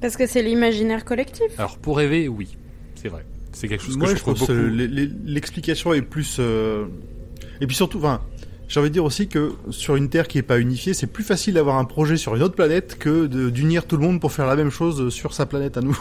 [0.00, 1.58] Parce que c'est l'imaginaire collectif.
[1.58, 2.56] Alors pour rêver, oui,
[2.94, 3.24] c'est vrai.
[3.58, 6.36] C'est quelque chose Moi, que je je trouve les- les- l'explication est plus.
[6.40, 6.84] euh,
[7.62, 8.20] Et puis surtout, enfin,
[8.68, 11.24] j'ai envie de dire aussi que sur une Terre qui est pas unifiée, c'est plus
[11.24, 14.46] facile d'avoir un projet sur une autre planète que d'unir tout le monde pour faire
[14.46, 15.98] la même chose sur sa planète à nous.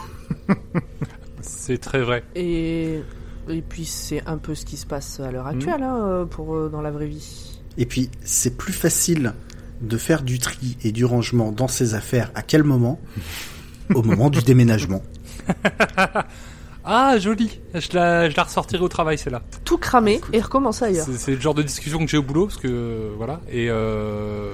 [1.41, 2.23] C'est très vrai.
[2.35, 2.99] Et
[3.47, 6.55] et puis c'est un peu ce qui se passe à l'heure actuelle hein, euh, pour
[6.55, 7.59] euh, dans la vraie vie.
[7.77, 9.33] Et puis, c'est plus facile
[9.81, 12.99] de faire du tri et du rangement dans ses affaires à quel moment?
[13.93, 15.03] Au moment du déménagement.
[16.85, 17.59] Ah, joli.
[17.73, 19.41] Je la, je la ressortirai au travail, celle-là.
[19.63, 21.05] Tout cramer et recommencer ailleurs.
[21.05, 23.41] C'est c'est le genre de discussion que j'ai au boulot, parce que euh, voilà.
[23.51, 24.53] Et euh,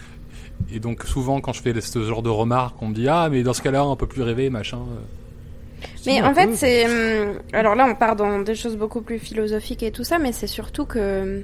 [0.72, 3.42] et donc souvent quand je fais ce genre de remarques, on me dit ah mais
[3.42, 4.80] dans ce cas-là on peut plus rêver, machin.
[6.06, 6.86] Mais en fait, c'est.
[6.86, 10.32] hum, Alors là, on part dans des choses beaucoup plus philosophiques et tout ça, mais
[10.32, 11.42] c'est surtout que.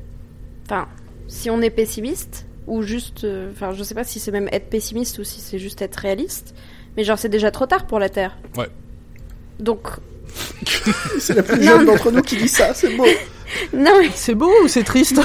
[0.67, 0.89] Enfin,
[1.29, 3.25] si on est pessimiste, ou juste.
[3.25, 5.97] euh, Enfin, je sais pas si c'est même être pessimiste ou si c'est juste être
[5.97, 6.55] réaliste,
[6.97, 8.37] mais genre, c'est déjà trop tard pour la Terre.
[8.57, 8.69] Ouais.
[9.61, 9.81] Donc.
[11.19, 13.05] C'est la plus Non, jeune d'entre nous qui dit ça, c'est beau.
[13.73, 15.21] Non, mais, C'est beau ou c'est triste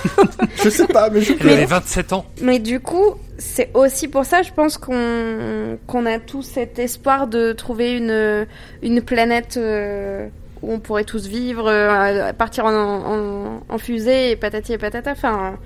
[0.64, 1.50] Je sais pas, mais je Elle peux.
[1.50, 2.24] avait 27 ans.
[2.40, 7.26] mais du coup, c'est aussi pour ça, je pense qu'on qu'on a tous cet espoir
[7.26, 8.46] de trouver une,
[8.82, 9.56] une planète.
[9.58, 10.26] euh,
[10.62, 15.10] où on pourrait tous vivre, euh, partir en, en, en fusée et patati et patata.
[15.12, 15.58] Enfin,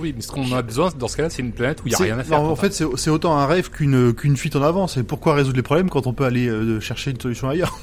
[0.00, 1.94] Oui, mais ce qu'on a besoin dans ce cas-là, c'est une planète où il y
[1.94, 2.40] a rien à faire.
[2.42, 4.86] non, en fait, c'est c'est autant un rêve qu'une qu'une fuite en avant.
[4.86, 7.78] C'est pourquoi résoudre les problèmes quand on peut aller euh, chercher une solution ailleurs?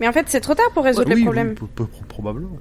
[0.00, 1.54] mais en fait, c'est trop tard pour résoudre Oui, les oui, problèmes.
[1.54, 2.58] p- probablement.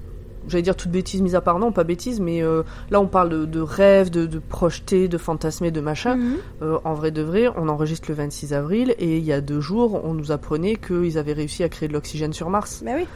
[0.47, 2.61] J'allais dire toute bêtise mise à part, non, pas bêtise, mais euh,
[2.91, 6.15] là on parle de, de rêve, de, de projeter, de fantasmer, de machin.
[6.17, 6.35] Mhm.
[6.61, 9.59] Euh, en vrai de vrai, on enregistre le 26 avril et il y a deux
[9.59, 12.83] jours, on nous apprenait qu'ils avaient réussi à créer de l'oxygène sur Mars.
[12.85, 13.07] Bah oui.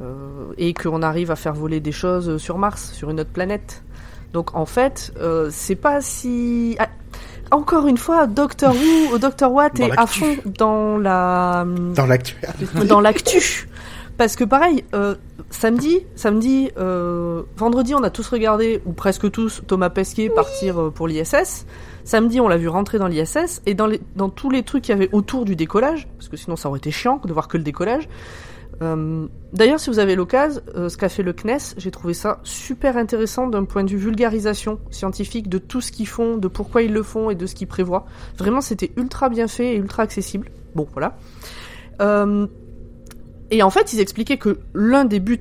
[0.00, 3.82] Euh, et qu'on arrive à faire voler des choses sur Mars, sur une autre planète.
[4.32, 6.76] Donc en fait, euh, c'est pas si...
[6.78, 6.88] Ah,
[7.50, 10.18] encore une fois, Doctor Who, Doctor Watt est à l'actu.
[10.18, 12.50] fond dans la Dans l'actuel.
[12.88, 13.68] dans l'actu.
[14.16, 15.14] Parce que pareil, euh,
[15.50, 20.90] samedi, samedi, euh, vendredi, on a tous regardé, ou presque tous, Thomas Pesquet partir euh,
[20.90, 21.66] pour l'ISS.
[22.04, 24.94] Samedi, on l'a vu rentrer dans l'ISS, et dans, les, dans tous les trucs qu'il
[24.94, 27.58] y avait autour du décollage, parce que sinon ça aurait été chiant de voir que
[27.58, 28.08] le décollage.
[28.82, 32.40] Euh, D'ailleurs, si vous avez l'occasion, euh, ce qu'a fait le CNES, j'ai trouvé ça
[32.42, 36.82] super intéressant d'un point de vue vulgarisation scientifique de tout ce qu'ils font, de pourquoi
[36.82, 38.04] ils le font et de ce qu'ils prévoient.
[38.36, 40.50] Vraiment, c'était ultra bien fait et ultra accessible.
[40.74, 41.16] Bon, voilà.
[42.02, 42.46] Euh,
[43.50, 45.40] et en fait, ils expliquaient que l'un des buts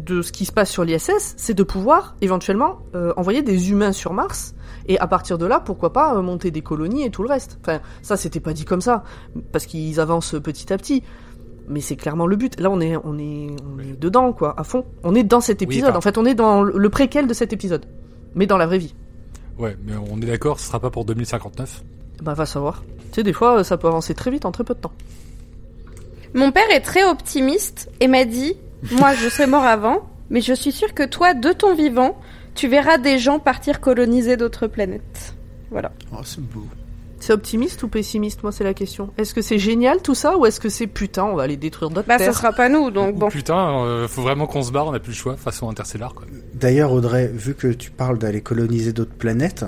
[0.00, 2.80] de ce qui se passe sur l'ISS, c'est de pouvoir éventuellement
[3.16, 4.56] envoyer des humains sur Mars.
[4.88, 7.58] Et à partir de là, pourquoi pas monter des colonies et tout le reste.
[7.60, 9.04] Enfin, ça, c'était pas dit comme ça,
[9.52, 11.04] parce qu'ils avancent petit à petit.
[11.68, 12.58] Mais c'est clairement le but.
[12.60, 14.84] Là, on est, on est, on est dedans, quoi, à fond.
[15.04, 15.96] On est dans cet épisode.
[15.96, 17.86] En fait, on est dans le préquel de cet épisode,
[18.34, 18.94] mais dans la vraie vie.
[19.58, 21.82] Ouais, mais on est d'accord, ce sera pas pour 2059.
[22.22, 22.82] Bah, va savoir.
[23.10, 24.92] Tu sais, des fois, ça peut avancer très vite en très peu de temps.
[26.34, 28.56] Mon père est très optimiste et m'a dit
[28.92, 32.18] Moi, je serai mort avant, mais je suis sûr que toi, de ton vivant,
[32.54, 35.34] tu verras des gens partir coloniser d'autres planètes.
[35.70, 35.92] Voilà.
[36.12, 36.64] Oh, c'est beau.
[37.22, 39.10] C'est optimiste ou pessimiste, moi, c'est la question.
[39.16, 41.88] Est-ce que c'est génial tout ça, ou est-ce que c'est putain, on va aller détruire
[41.88, 43.28] d'autres Bah, ça terres sera pas nous, donc Ou bon.
[43.28, 46.26] Putain, euh, faut vraiment qu'on se barre, on a plus le choix, façon interstellar quoi.
[46.52, 49.64] D'ailleurs, Audrey, vu que tu parles d'aller coloniser d'autres planètes,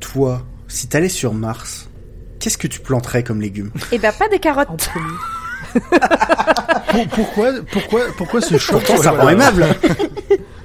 [0.00, 1.90] toi, si t'allais sur Mars,
[2.40, 3.70] qu'est-ce que tu planterais comme légumes?
[3.92, 4.88] Et bah, pas des En carottes.
[6.90, 9.66] Pour- pourquoi, pourquoi, pourquoi ce choc Pourtant, ça rend aimable.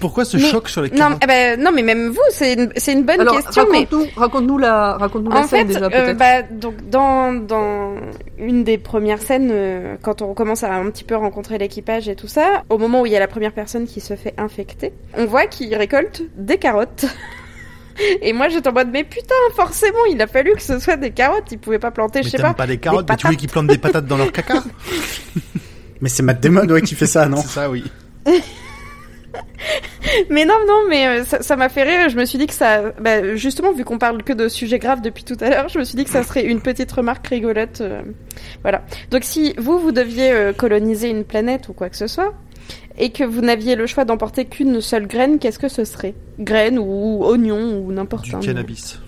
[0.00, 2.54] Pourquoi ce Mais- choc sur les Non, carottes eh ben, non, mais même vous, c'est
[2.54, 3.78] une, c'est une bonne Alors, question, mais.
[3.80, 7.94] raconte-nous, raconte-nous la, raconte-nous la En fait, scène déjà, euh, bah, donc dans dans
[8.38, 12.16] une des premières scènes, euh, quand on commence à un petit peu rencontrer l'équipage et
[12.16, 14.92] tout ça, au moment où il y a la première personne qui se fait infecter,
[15.16, 17.06] on voit qu'il récolte des carottes.
[18.20, 21.12] Et moi j'étais en mode mais putain forcément il a fallu que ce soit des
[21.12, 23.30] carottes il pouvait pas planter Mais je sais pas, pas des carottes, mais tu veux
[23.32, 23.40] patates.
[23.40, 24.62] qu'ils plantent des patates dans leur caca
[26.02, 27.84] Mais c'est Matt Damon ouais, qui fait ça, non C'est ça, oui.
[30.30, 32.92] mais non non mais euh, ça m'a fait rire je me suis dit que ça
[33.00, 35.84] bah, justement vu qu'on parle que de sujets graves depuis tout à l'heure je me
[35.84, 38.02] suis dit que ça serait une petite remarque rigolote euh,
[38.62, 42.34] voilà donc si vous vous deviez euh, coloniser une planète ou quoi que ce soit
[42.98, 46.14] et que vous n'aviez le choix d'emporter qu'une seule graine qu'est-ce que ce serait?
[46.38, 48.98] Graine ou oignon ou n'importe Du un cannabis.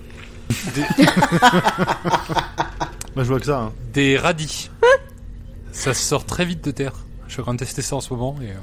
[3.15, 3.59] Moi, je vois que ça.
[3.59, 3.73] hein.
[3.93, 4.71] Des radis.
[5.73, 6.93] ça sort très vite de terre.
[7.27, 8.55] Je suis en train de tester ça en ce moment et euh,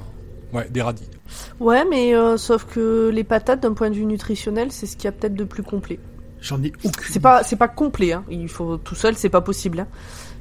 [0.52, 1.08] ouais, des radis.
[1.60, 5.04] Ouais, mais euh, sauf que les patates, d'un point de vue nutritionnel, c'est ce qu'il
[5.04, 5.98] y a peut-être de plus complet.
[6.40, 6.92] J'en ai aucune.
[7.08, 8.24] C'est pas, c'est pas complet, hein.
[8.30, 9.80] Il faut tout seul, c'est pas possible.
[9.80, 9.86] hein.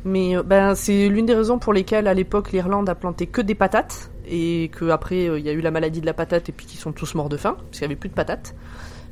[0.03, 3.41] Mais euh, ben, c'est l'une des raisons pour lesquelles à l'époque l'Irlande a planté que
[3.41, 6.47] des patates et que après euh, il y a eu la maladie de la patate
[6.49, 8.53] et puis qu'ils sont tous morts de faim parce qu'il y avait plus de patates.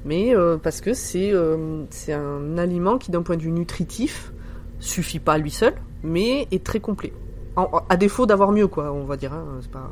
[0.05, 4.31] Mais euh, parce que c'est euh, c'est un aliment qui d'un point de vue nutritif
[4.79, 5.73] suffit pas à lui seul,
[6.03, 7.13] mais est très complet.
[7.55, 9.33] En- à défaut d'avoir mieux quoi, on va dire.
[9.33, 9.89] hein, c'est pas...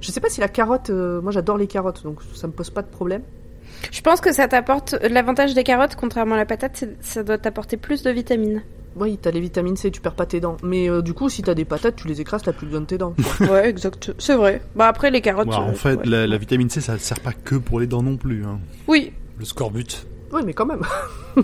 [0.00, 2.70] Je sais pas si la carotte, euh, moi j'adore les carottes donc ça me pose
[2.70, 3.22] pas de problème.
[3.92, 7.38] je pense que ça t'apporte l'avantage des carottes contrairement à la patate c'est- ça doit
[7.38, 8.62] t'apporter plus de vitamines
[8.96, 10.56] Oui, t'as les vitamines C, tu perds pas tes dents.
[10.62, 12.86] Mais euh, du coup, si t'as des patates, tu les écrases, t'as plus besoin de
[12.86, 13.12] tes dents.
[13.40, 14.12] Ouais, exact.
[14.18, 14.62] C'est vrai.
[14.76, 15.48] Bah après les carottes.
[15.48, 16.06] Ouais, euh, en fait, ouais.
[16.06, 18.44] la, la vitamine C, ça sert pas que pour les dents non plus.
[18.44, 18.60] Hein.
[18.86, 19.12] Oui.
[19.40, 20.06] Le scorbut.
[20.34, 20.82] Oui, mais quand même.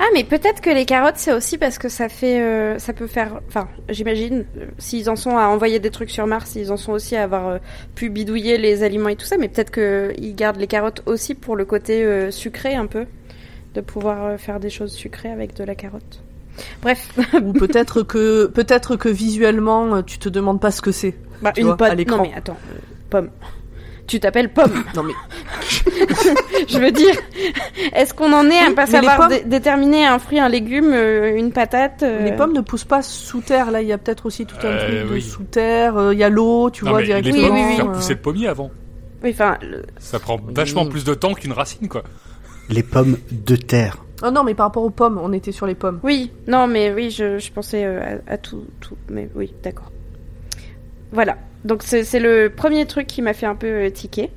[0.00, 3.06] Ah mais peut-être que les carottes c'est aussi parce que ça fait, euh, ça peut
[3.06, 3.40] faire.
[3.48, 4.44] Enfin, j'imagine.
[4.58, 7.22] euh, S'ils en sont à envoyer des trucs sur Mars, ils en sont aussi à
[7.22, 7.58] avoir euh,
[7.94, 9.36] pu bidouiller les aliments et tout ça.
[9.38, 13.06] Mais peut-être que ils gardent les carottes aussi pour le côté sucré un peu,
[13.74, 16.20] de pouvoir faire des choses sucrées avec de la carotte.
[16.82, 17.08] Bref,
[17.42, 21.14] Ou peut-être que, peut-être que visuellement, tu te demandes pas ce que c'est.
[21.40, 21.90] bah, une vois, pomme.
[21.90, 22.16] à.
[22.16, 22.56] Non mais attends,
[23.10, 23.30] pomme.
[24.06, 24.84] Tu t'appelles pomme.
[24.94, 25.12] Non mais
[26.68, 27.14] Je veux dire,
[27.94, 30.92] est-ce qu'on en est à Oui, pas savoir pommes- dé- déterminer un fruit, un légume,
[30.92, 33.70] euh, une patate euh, les pommes ne poussent pas sous terre.
[33.70, 35.96] Là, il y a peut-être aussi tout un Euh, truc de sous terre.
[35.96, 37.48] euh, Il y a l'eau, tu Non, vois mais les directement.
[37.48, 37.76] pommes, Oui, oui, oui.
[37.76, 38.70] faire pousser le pommier avant.
[39.22, 40.90] Oui, enfin, le- Ça prend vachement Oui.
[40.90, 42.02] plus de temps qu'une racine, quoi.
[42.68, 43.98] Les pommes de terre.
[44.22, 46.00] Oh non, mais par rapport aux pommes, on était sur les pommes.
[46.02, 49.90] oui, non, mais oui, je, je pensais à, à tout, tout, mais oui, d'accord.
[51.12, 51.36] Voilà.
[51.64, 54.30] Donc c'est le premier truc qui m'a fait un peu euh, tiquer.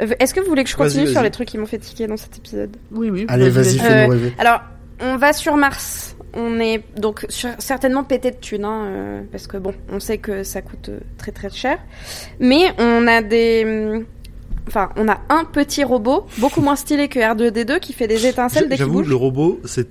[0.00, 2.06] Euh, Est-ce que vous voulez que je continue sur les trucs qui m'ont fait tiquer
[2.06, 2.76] dans cet épisode?
[2.90, 3.24] Oui, oui.
[3.28, 4.34] Allez, vas-y, fais-nous Euh, rêver.
[4.38, 4.60] Alors,
[5.00, 6.16] on va sur Mars.
[6.34, 10.16] On est donc sur- certainement pété de thunes, hein, euh, parce que bon, on sait
[10.18, 10.88] que ça coûte
[11.18, 11.78] très très cher.
[12.40, 14.04] Mais on a des, hum,
[14.66, 18.64] enfin, on a un petit robot beaucoup moins stylé que R2D2 qui fait des étincelles
[18.64, 19.08] dès qu'il J'avoue, bouge.
[19.08, 19.88] le robot, c'est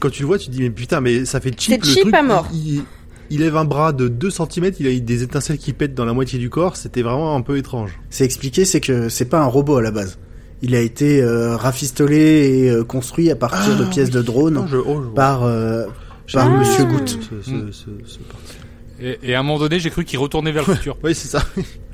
[0.00, 1.74] quand tu le vois, tu te dis mais putain, mais ça fait cheap.
[1.80, 2.48] C'est le cheap truc, à mort.
[2.52, 2.82] Il, il-
[3.30, 6.04] il lève un bras de 2 cm, il a eu des étincelles qui pètent dans
[6.04, 6.76] la moitié du corps.
[6.76, 7.98] C'était vraiment un peu étrange.
[8.10, 10.18] C'est expliqué, c'est que c'est pas un robot à la base.
[10.62, 12.16] Il a été euh, rafistolé
[12.64, 15.86] et euh, construit à partir de Ah, pièces de drone je, oh, je par euh,
[16.32, 16.58] par Ah.
[16.58, 16.88] Monsieur Hmm.
[16.92, 17.08] Goutte.
[17.08, 17.72] Ce- ce- Mm.
[17.72, 18.54] ce- ce parti.
[19.00, 20.96] Et, et à un moment donné, j'ai cru qu'il retournait vers le futur.
[21.04, 21.44] Oui, c'est ça.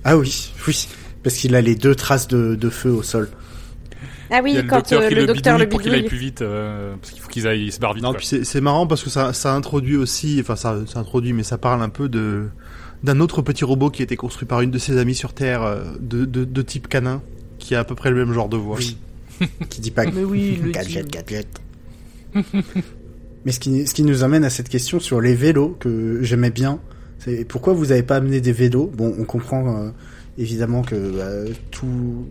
[0.04, 0.88] Ah oui, oui,
[1.22, 3.28] parce qu'il a les deux traces de, de feu au sol.
[4.30, 5.82] Ah oui, Il y a le quand docteur euh, qui le le docteur le pour
[5.82, 8.02] qu'il aille plus vite, euh, parce qu'il faut qu'ils aillent se barrent vite.
[8.02, 8.18] Non, quoi.
[8.18, 11.58] puis c'est marrant parce que ça, ça introduit aussi, enfin ça, ça introduit, mais ça
[11.58, 12.48] parle un peu de
[13.02, 15.62] d'un autre petit robot qui a été construit par une de ses amies sur Terre,
[15.62, 17.22] euh, de, de, de type canin,
[17.58, 18.78] qui a à peu près le même genre de voix.
[18.78, 18.96] Oui.
[19.68, 21.48] Qui dit pas Mais oui, le gadget, gadget.
[23.44, 26.50] Mais ce qui, ce qui nous amène à cette question sur les vélos que j'aimais
[26.50, 26.80] bien,
[27.18, 28.90] c'est pourquoi vous avez pas amené des vélos?
[28.94, 29.90] Bon, on comprend euh,
[30.38, 32.26] évidemment que bah, tout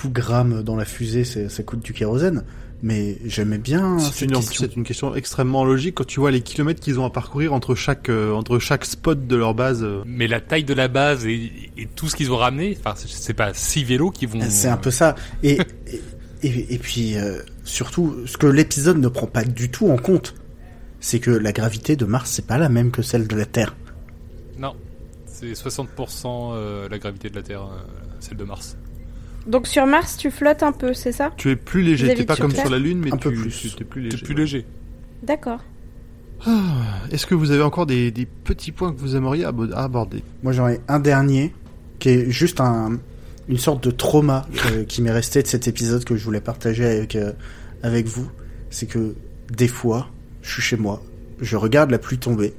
[0.00, 2.44] tout gramme dans la fusée, c'est- ça coûte du kérosène,
[2.82, 4.64] mais j'aimais bien C'est cette une, question.
[4.68, 7.74] c'est une question extrêmement logique quand tu vois les kilomètres qu'ils ont à parcourir entre
[7.74, 9.82] chaque euh, entre chaque spot de leur base.
[9.82, 10.02] euh.
[10.06, 13.08] Mais la taille de la base et, et tout ce qu'ils ont ramené, enfin, c'est-
[13.08, 14.40] c'est pas six vélos qui vont.
[14.48, 15.16] C'est un peu ça.
[15.42, 16.00] Et, et,
[16.44, 20.34] et, et puis, euh, surtout, ce que l'épisode ne prend pas du tout en compte,
[21.00, 23.74] c'est que la gravité de Mars, c'est pas la même que celle de la Terre.
[24.58, 24.74] Non,
[25.26, 27.78] c'est 60% euh, la gravité de la Terre, euh,
[28.20, 28.76] celle de Mars.
[29.48, 31.32] Donc sur Mars, tu flottes un peu, c'est ça?
[31.36, 33.34] Tu es plus léger, t'es pas comme sur sur la Lune, mais Un tu, peu
[33.34, 33.74] plus.
[33.76, 34.18] t'es plus léger.
[34.18, 34.66] plus léger.
[35.22, 35.60] D'accord.
[37.10, 40.22] Est-ce que vous avez encore des, des petits points que vous aimeriez abo- aborder?
[40.42, 41.52] Moi, j'en ai un dernier,
[41.98, 42.98] qui est juste un,
[43.48, 46.84] une sorte de trauma euh, qui m'est resté de cet épisode que je voulais partager
[46.84, 47.32] avec, euh,
[47.82, 48.30] avec vous.
[48.70, 49.14] C'est que,
[49.50, 50.08] des fois,
[50.42, 51.02] je suis chez moi,
[51.40, 52.52] je regarde la pluie tomber,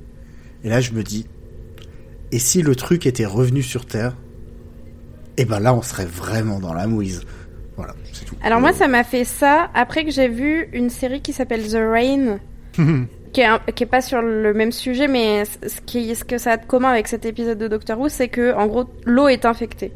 [0.63, 1.25] et là, je me dis,
[2.31, 4.15] et si le truc était revenu sur Terre,
[5.41, 7.23] eh ben là, on serait vraiment dans la mouise.
[7.77, 8.35] Voilà, c'est tout.
[8.43, 11.77] Alors moi, ça m'a fait ça après que j'ai vu une série qui s'appelle The
[11.79, 12.39] Rain,
[13.33, 16.37] qui est, un- qui est pas sur le même sujet, mais ce, qui, ce que
[16.37, 19.27] ça a de commun avec cet épisode de Doctor Who, c'est que en gros, l'eau
[19.29, 19.93] est infectée.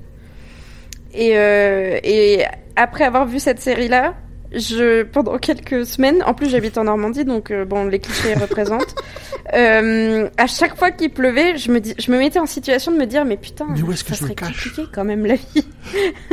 [1.14, 2.44] Et, euh, et
[2.76, 4.16] après avoir vu cette série-là,
[4.54, 8.96] je pendant quelques semaines, en plus j'habite en Normandie, donc euh, bon, les clichés représentent.
[9.54, 12.98] Euh, à chaque fois qu'il pleuvait, je me dis, je me mettais en situation de
[12.98, 15.36] me dire, mais putain, Mais où est-ce que je me cache compliqué quand même la
[15.36, 15.68] vie.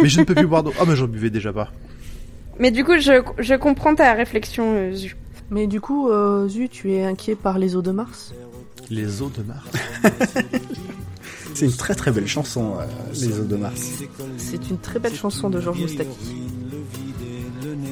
[0.00, 0.72] Mais je ne peux plus boire d'eau.
[0.80, 1.70] Ah, mais j'en buvais déjà pas.
[2.60, 5.16] Mais du coup, je, je comprends ta réflexion, euh, Zu.
[5.50, 8.32] Mais du coup, euh, Zu, tu es inquiet par les eaux de Mars?
[8.90, 9.66] Les eaux de Mars.
[11.54, 14.02] C'est une très très belle chanson, euh, Les eaux de Mars.
[14.36, 16.16] C'est une très belle chanson de Georges Moustaki.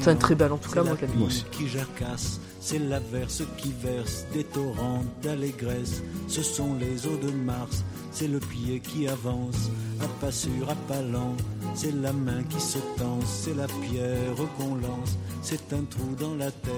[0.00, 1.28] C'est très belle en tout cas, moi je l'aime.
[1.50, 6.02] Qui jacasse, c'est l'averse qui verse des torrents d'allégresse.
[6.28, 9.70] Ce sont les eaux de Mars, c'est le pied qui avance,
[10.00, 11.34] à pas sûr, à pas lent.
[11.74, 15.16] C'est la main qui se tend, c'est la pierre qu'on lance.
[15.42, 16.72] C'est un trou dans la terre,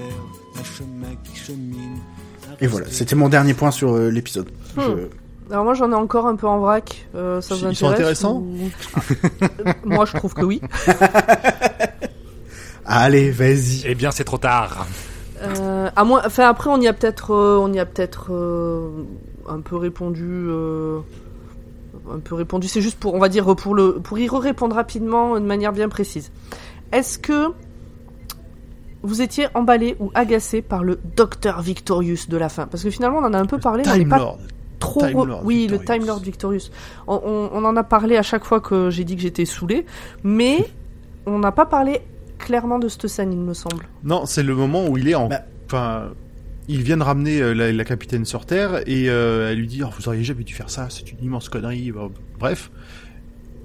[0.59, 1.99] un chemin qui chemine.
[2.61, 4.49] Et voilà, c'était mon dernier point sur euh, l'épisode.
[4.77, 4.81] Hmm.
[4.81, 7.07] Je- Alors moi j'en ai encore un peu en vrac.
[7.15, 9.01] Euh, ça vous Ils sont intéresse intéressants ou- Ah.
[9.85, 10.61] Moi je trouve que oui.
[12.93, 13.83] Allez, vas-y.
[13.87, 14.85] Eh bien, c'est trop tard.
[15.43, 18.91] Euh, à moins, enfin après on y a peut-être, euh, on y a peut-être euh,
[19.49, 20.99] un peu répondu, euh,
[22.13, 22.69] un peu répondu.
[22.69, 25.89] C'est juste pour, on va dire pour le, pour y répondre rapidement de manière bien
[25.89, 26.31] précise.
[26.93, 27.47] Est-ce que
[29.03, 32.67] vous étiez emballé ou agacé par le Docteur Victorious de la fin?
[32.67, 34.37] Parce que finalement, on en a un peu parlé, mais on pas
[34.79, 35.01] trop.
[35.07, 35.81] Time re- Lord oui, Victorious.
[35.81, 36.71] le Time Lord Victorious.
[37.07, 39.87] On, on- on en a parlé à chaque fois que j'ai dit que j'étais saoulé,
[40.25, 40.69] mais
[41.25, 42.01] on n'a pas parlé
[42.41, 43.87] clairement de cette scène, il me semble.
[44.03, 45.29] Non, c'est le moment où il est en.
[45.29, 45.43] Bah.
[45.67, 46.11] Enfin,
[46.69, 49.89] ils viennent ramener euh, la, la capitaine sur Terre et euh, elle lui dit oh,
[49.99, 51.93] Vous auriez jamais dû faire ça, c'est une immense connerie.
[51.93, 52.71] Bah, Bref.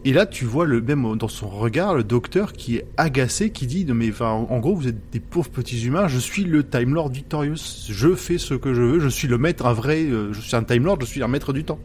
[0.07, 3.65] Et là, tu vois le même dans son regard le docteur qui est agacé, qui
[3.65, 6.07] dit non mais enfin, en gros vous êtes des pauvres petits humains.
[6.07, 7.87] Je suis le Time Lord Victorious.
[7.89, 8.99] Je fais ce que je veux.
[8.99, 10.03] Je suis le maître, un vrai.
[10.03, 10.97] euh, je suis un Time Lord.
[11.01, 11.79] Je suis un maître du temps.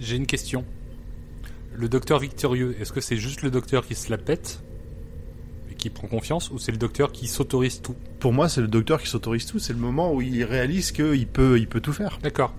[0.00, 0.64] J'ai une question.
[1.76, 4.60] Le docteur victorieux, est-ce que c'est juste le docteur qui se la pète
[5.82, 7.96] qui prend confiance ou c'est le docteur qui s'autorise tout?
[8.20, 9.58] Pour moi, c'est le docteur qui s'autorise tout.
[9.58, 12.20] C'est le moment où il réalise qu'il peut, il peut tout faire.
[12.22, 12.54] D'accord.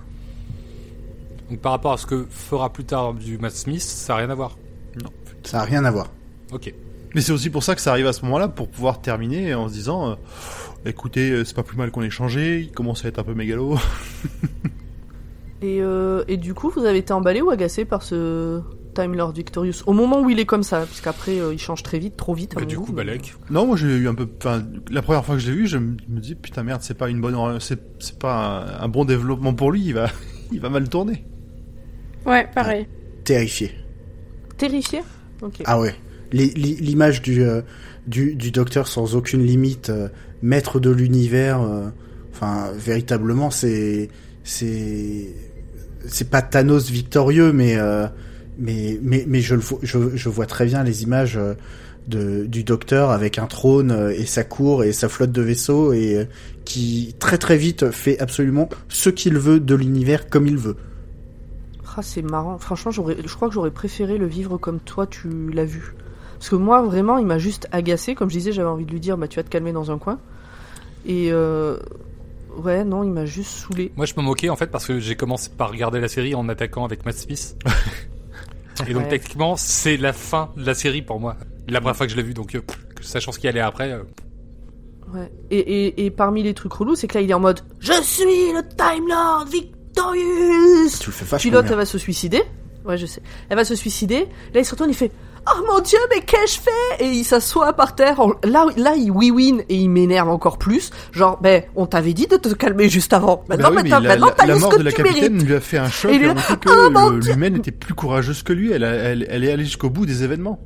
[1.50, 4.30] Donc par rapport à ce que fera plus tard du Matt Smith, ça n'a rien
[4.30, 4.58] à voir?
[5.44, 6.12] Ça a rien à voir.
[6.52, 6.74] Ok.
[7.16, 9.70] Mais c'est aussi pour ça que ça arrive à ce moment-là, pour pouvoir terminer en
[9.70, 10.16] se disant, euh,
[10.86, 13.34] écoutez, euh, c'est pas plus mal qu'on ait changé, il commence à être un peu
[13.34, 13.78] mégalo.
[15.62, 18.62] Et, euh, et du coup, vous avez été emballé ou agacé par ce
[18.94, 21.84] Time Lord Victorious Au moment où il est comme ça, parce qu'après, euh, il change
[21.84, 22.54] très vite, trop vite.
[22.54, 23.34] à Bah, mon du goût, coup, mais- Balek.
[23.50, 25.78] non, moi j'ai eu un peu, enfin, la première fois que je l'ai vu, je
[25.78, 29.54] me dis, putain merde, c'est pas une bonne, c'est, c'est pas un, un bon développement
[29.54, 30.08] pour lui, il va,
[30.52, 31.26] il va mal tourner.
[32.26, 32.88] Ouais, pareil.
[33.24, 33.72] Terrifié.
[34.58, 35.02] Terrifié.
[35.66, 35.94] Ah ouais.
[36.32, 37.62] L'image du, euh,
[38.08, 40.08] du, du docteur sans aucune limite, euh,
[40.42, 41.90] maître de l'univers, euh,
[42.32, 44.10] enfin, véritablement, c'est.
[44.44, 45.28] C'est.
[46.06, 47.76] C'est pas Thanos victorieux, mais.
[47.78, 48.08] euh,
[48.58, 51.54] mais, mais, mais je, le vo- je, je vois très bien les images euh,
[52.08, 55.94] de, du docteur avec un trône euh, et sa cour et sa flotte de vaisseaux
[55.94, 56.26] et euh,
[56.66, 60.76] qui très très vite fait absolument ce qu'il veut de l'univers comme il veut.
[61.96, 62.58] Ah, c'est marrant.
[62.58, 65.94] Franchement, j'aurais, je crois que j'aurais préféré le vivre comme toi, tu l'as vu.
[66.40, 68.16] Parce que moi, vraiment, il m'a juste agacé.
[68.16, 69.98] Comme je disais, j'avais envie de lui dire, bah, tu vas te calmer dans un
[70.00, 70.20] coin.
[71.06, 71.78] Et euh,
[72.58, 73.92] ouais, non, il m'a juste saoulé.
[73.96, 76.50] Moi, je me moquais en fait parce que j'ai commencé par regarder la série en
[76.50, 77.56] attaquant avec Matt Smith.
[78.88, 79.10] et donc, Ouais.
[79.10, 81.38] techniquement, c'est la fin de la série pour moi.
[81.68, 83.92] La première fois que je l'ai vu, donc euh, pff, sachant ce qui allait après.
[83.92, 84.04] euh,
[85.14, 85.32] Ouais.
[85.52, 87.94] Et, et, et parmi les trucs relous, c'est que là, il est en mode, je
[88.02, 90.90] suis le Time Lord Victorious.
[91.00, 92.42] Tu le fais vachement Puis l'autre, elle va se suicider.
[92.86, 93.22] Ouais, je sais.
[93.50, 94.28] Elle va se suicider.
[94.54, 95.12] Là, il se retourne, il fait
[95.46, 97.04] Oh mon dieu, mais qu'ai-je fait?
[97.04, 98.20] Et il s'assoit par terre.
[98.22, 100.90] En- Là, là, il oui-win et il m'énerve encore plus.
[101.12, 103.44] Genre, ben, on t'avait dit de te calmer juste avant.
[103.50, 105.04] Maintenant, Bah oui, maintenant, la, maintenant, la- t'as eu ce mort que de la tu
[105.04, 105.48] capitaine mérites.
[105.48, 108.42] lui a fait un choc Et et a là, montré que l'humaine était plus courageuse
[108.44, 108.72] que lui.
[108.72, 110.60] Elle, a- elle, elle est allée jusqu'au bout des événements.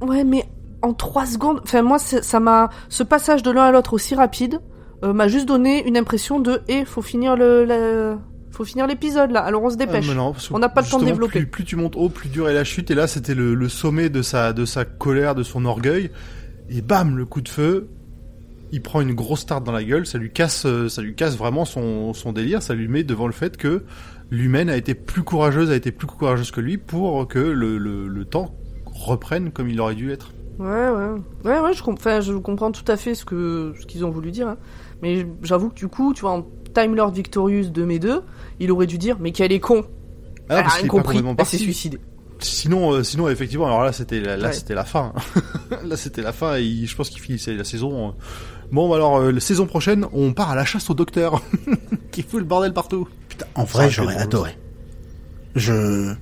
[0.00, 0.44] Ouais, mais
[0.82, 1.60] en trois secondes.
[1.64, 2.70] Enfin, moi, ça m'a.
[2.88, 4.60] Ce passage de l'un à l'autre aussi rapide
[5.02, 6.62] euh, m'a juste donné une impression de.
[6.68, 7.64] Eh, faut finir le.
[7.64, 8.16] le-
[8.50, 9.40] Faut finir l'épisode là.
[9.40, 10.04] Alors on se dépêche.
[10.06, 11.40] Ah, mais non, On n'a pas le temps de développer.
[11.40, 12.90] Plus, plus tu montes haut, plus dure est la chute.
[12.90, 16.10] Et là, c'était le, le sommet de sa, de sa colère, de son orgueil.
[16.68, 17.88] Et bam, le coup de feu.
[18.72, 20.06] Il prend une grosse tarte dans la gueule.
[20.06, 22.62] Ça lui casse, euh, ça lui casse vraiment son, son délire.
[22.62, 23.82] Ça lui met devant le fait que
[24.30, 28.06] l'humaine a été plus courageuse, a été plus courageuse que lui pour que le, le,
[28.06, 28.54] le temps
[28.86, 30.32] reprenne comme il aurait dû être.
[30.60, 31.08] Ouais, ouais.
[31.44, 34.30] Ouais, ouais, je, com- je comprends tout à fait ce que ce qu'ils ont voulu
[34.30, 34.46] dire.
[34.48, 34.56] hein.
[35.02, 38.22] Mais j'avoue que du coup, tu vois, en Time Lord Victorious de mes deux,
[38.58, 39.84] il aurait dû dire Mais qu'elle est con
[40.48, 41.98] Ah, Elle a rien compris, elle s'est suicidée.
[42.42, 44.52] Sinon, euh, sinon effectivement, alors là c'était la, là Ouais.
[44.54, 45.12] c'était la fin.
[45.84, 48.08] là c'était la fin et il- je pense qu'il finissait la saison.
[48.08, 48.12] euh.
[48.72, 51.42] Bon alors euh, la saison prochaine, on part à la chasse au docteur
[52.12, 53.06] qui fout le bordel partout.
[53.28, 54.56] Putain, en vrai, j'aurais adoré.
[55.54, 56.14] Je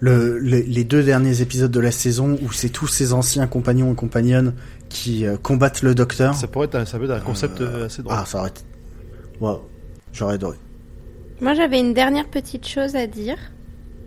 [0.00, 3.92] le, le- les deux derniers épisodes de la saison où c'est tous ces anciens compagnons
[3.92, 4.54] et compagnonnes
[4.88, 6.34] qui euh, combattent le docteur.
[6.34, 8.14] Ça pourrait être un, ça peut être un concept euh, assez drôle.
[8.16, 8.60] Ah, ça aurait été.
[9.40, 9.58] Waouh,
[10.12, 10.56] j'aurais adoré.
[11.40, 13.38] Moi, j'avais une dernière petite chose à dire.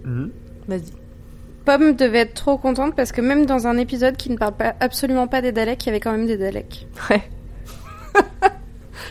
[0.03, 0.31] Mhm.
[0.67, 0.91] Vas-y.
[1.65, 4.73] Pomme devait être trop contente parce que même dans un épisode qui ne parle pas,
[4.79, 6.87] absolument pas des Daleks, il y avait quand même des Daleks.
[7.09, 7.21] Ouais.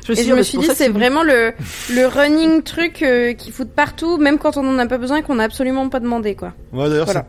[0.07, 1.53] je Et je me suis dit, c'est vraiment le,
[1.95, 5.23] le running truc euh, qui fout partout, même quand on en a pas besoin et
[5.23, 6.53] qu'on n'a absolument pas demandé, quoi.
[6.73, 7.27] Ouais d'ailleurs Voilà.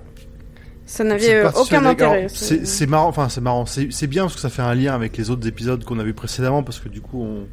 [0.88, 2.28] Ça n'avait aucun intérêt.
[2.30, 5.16] C'est marrant, enfin c'est marrant, c'est c'est bien parce que ça fait un lien avec
[5.16, 7.48] les autres épisodes qu'on a vu précédemment parce que du coup on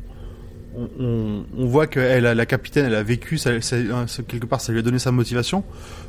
[0.77, 4.23] on, on, on voit que elle, la capitaine, elle a vécu, ça, ça- hein, ça-
[4.23, 5.65] quelque part, ça lui a donné sa motivation.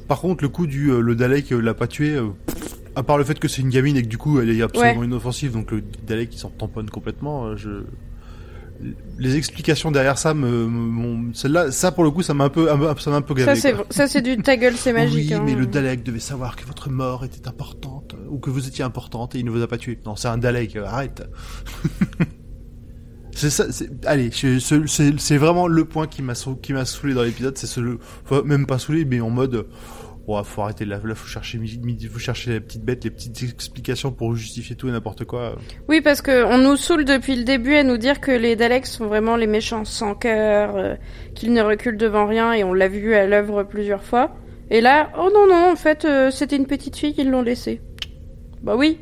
[0.07, 3.03] Par contre, le coup du euh, le Dalek euh, l'a pas tué, euh, pff, à
[3.03, 5.05] part le fait que c'est une gamine et que du coup elle est absolument Ouais.
[5.05, 7.55] inoffensive, donc le Dalek il s'en tamponne complètement.
[7.55, 7.83] je
[9.17, 13.09] les explications derrière ça me, celle-là, ça pour le coup, ça m'a un peu, ça
[13.11, 13.53] m'a un peu gavé.
[13.53, 15.27] Ça, c'est ça, c'est du ta gueule, c'est magique.
[15.29, 15.43] Oui, hein.
[15.45, 19.35] mais le Dalek devait savoir que votre mort était importante, ou que vous étiez importante,
[19.35, 19.99] et il ne vous a pas tué.
[20.05, 21.23] Non, c'est un Dalek, arrête.
[23.39, 23.65] c'est ça,
[24.05, 27.79] allez, c'est, vraiment le point qui m'a, saoulé dans l'épisode, c'est ce,
[28.43, 29.65] même pas saoulé, mais en mode,
[30.31, 33.09] Oh, faut arrêter là, là faut chercher, mi- mi- faut chercher les petites bêtes, les
[33.09, 35.55] petites explications pour justifier tout et n'importe quoi.
[35.87, 38.85] Oui, parce que on nous saoule depuis le début à nous dire que les Daleks
[38.85, 40.95] sont vraiment les méchants sans cœur, euh,
[41.33, 44.35] qu'ils ne reculent devant rien, et on l'a vu à l'œuvre plusieurs fois.
[44.69, 47.81] Et là, oh non, non, en fait, euh, c'était une petite fille, ils l'ont laissée.
[48.61, 48.99] Bah oui.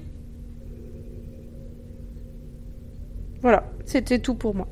[3.41, 4.67] Voilà, c'était tout pour moi.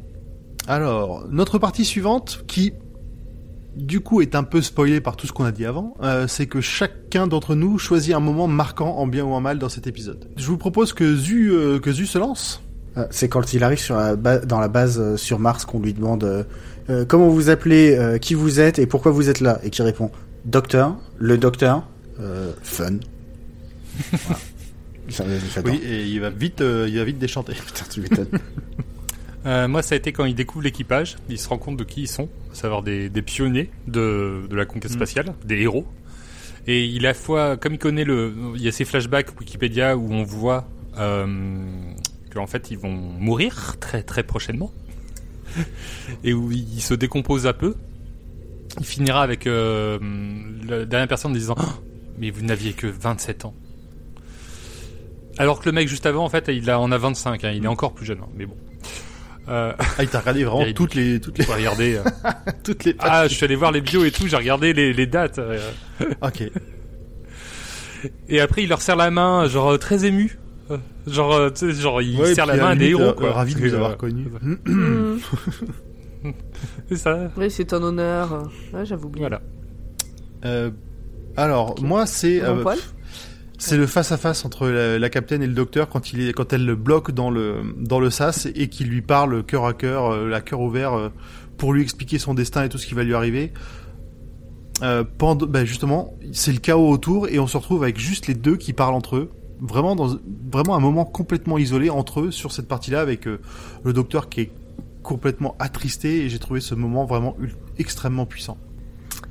[0.67, 2.73] Alors, notre partie suivante, qui
[3.75, 6.45] du coup est un peu spoilée par tout ce qu'on a dit avant, euh, c'est
[6.45, 9.87] que chacun d'entre nous choisit un moment marquant en bien ou en mal dans cet
[9.87, 10.29] épisode.
[10.37, 12.61] Je vous propose que Zu, euh, que Zu se lance.
[12.97, 15.93] Euh, C'est quand il arrive sur la dans la base euh, sur Mars qu'on lui
[15.93, 16.45] demande
[17.07, 20.11] comment vous appelez, euh, qui vous êtes et pourquoi vous êtes là, et qui répond
[20.45, 21.83] Docteur, le docteur,
[22.19, 22.97] euh, fun.
[24.11, 24.39] Voilà.
[25.09, 25.23] Ça.
[25.63, 27.53] Oui, et il va vite, euh, il va vite déchanter.
[27.53, 28.27] Putain, tu m'étonnes.
[29.45, 32.01] Euh, moi, ça a été quand il découvre l'équipage, il se rend compte de qui
[32.03, 34.95] ils sont, à savoir des, des pionniers de, de la conquête Mm.
[34.95, 35.85] spatiale, des héros.
[36.67, 40.11] Et il a fois, comme il connaît le, il y a ces flashbacks Wikipédia où
[40.11, 40.67] on voit
[40.97, 41.27] euh,
[42.33, 44.71] qu'en fait ils vont mourir très très prochainement,
[46.23, 47.75] et où il se décompose un peu.
[48.79, 49.99] Il finira avec euh,
[50.67, 51.63] la dernière personne en disant Oh,
[52.17, 53.53] mais vous n'aviez que 27 ans.
[55.37, 57.63] Alors que le mec juste avant, en fait, il a, en a 25, hein, il
[57.63, 58.55] est encore plus jeune, hein, mais bon.
[59.47, 61.97] Euh, Ah, il t'a regardé vraiment toutes les, toutes les, faut regarder.
[61.97, 62.03] euh.
[62.63, 62.95] toutes les.
[62.99, 65.37] Ah, je suis allé voir les bios et tout, j'ai regardé les, les dates.
[65.39, 65.59] euh.
[66.21, 66.43] Ok.
[68.29, 70.37] Et après, il leur serre la main, genre très ému.
[71.07, 73.31] Genre, tu sais, genre, il Ouais, serre la main à des héros, quoi.
[73.33, 74.25] Ravi de vous avoir euh, connu.
[76.89, 77.31] C'est ça.
[77.37, 78.49] Oui, c'est un honneur.
[78.73, 79.27] Ouais, j'avais oublié.
[79.27, 79.41] Voilà.
[80.43, 80.71] Euh,
[81.37, 82.63] alors, moi, c'est euh,
[83.57, 87.11] c'est le face à face entre la, capitaine et le docteur quand elle le bloque
[87.11, 91.09] dans le sas et qu'il lui parle cœur à cœur, euh, la cœur ouvert euh,
[91.57, 93.53] pour lui expliquer son destin et tout ce qui va lui arriver.
[94.83, 95.03] Euh,
[95.47, 98.73] ben justement, c'est le chaos autour et on se retrouve avec juste les deux qui
[98.73, 99.29] parlent entre eux.
[99.61, 104.51] Vraiment un moment complètement isolé entre eux sur cette partie-là avec le docteur qui est
[105.01, 107.37] complètement attristé et j'ai trouvé ce moment vraiment
[107.77, 108.57] extrêmement puissant.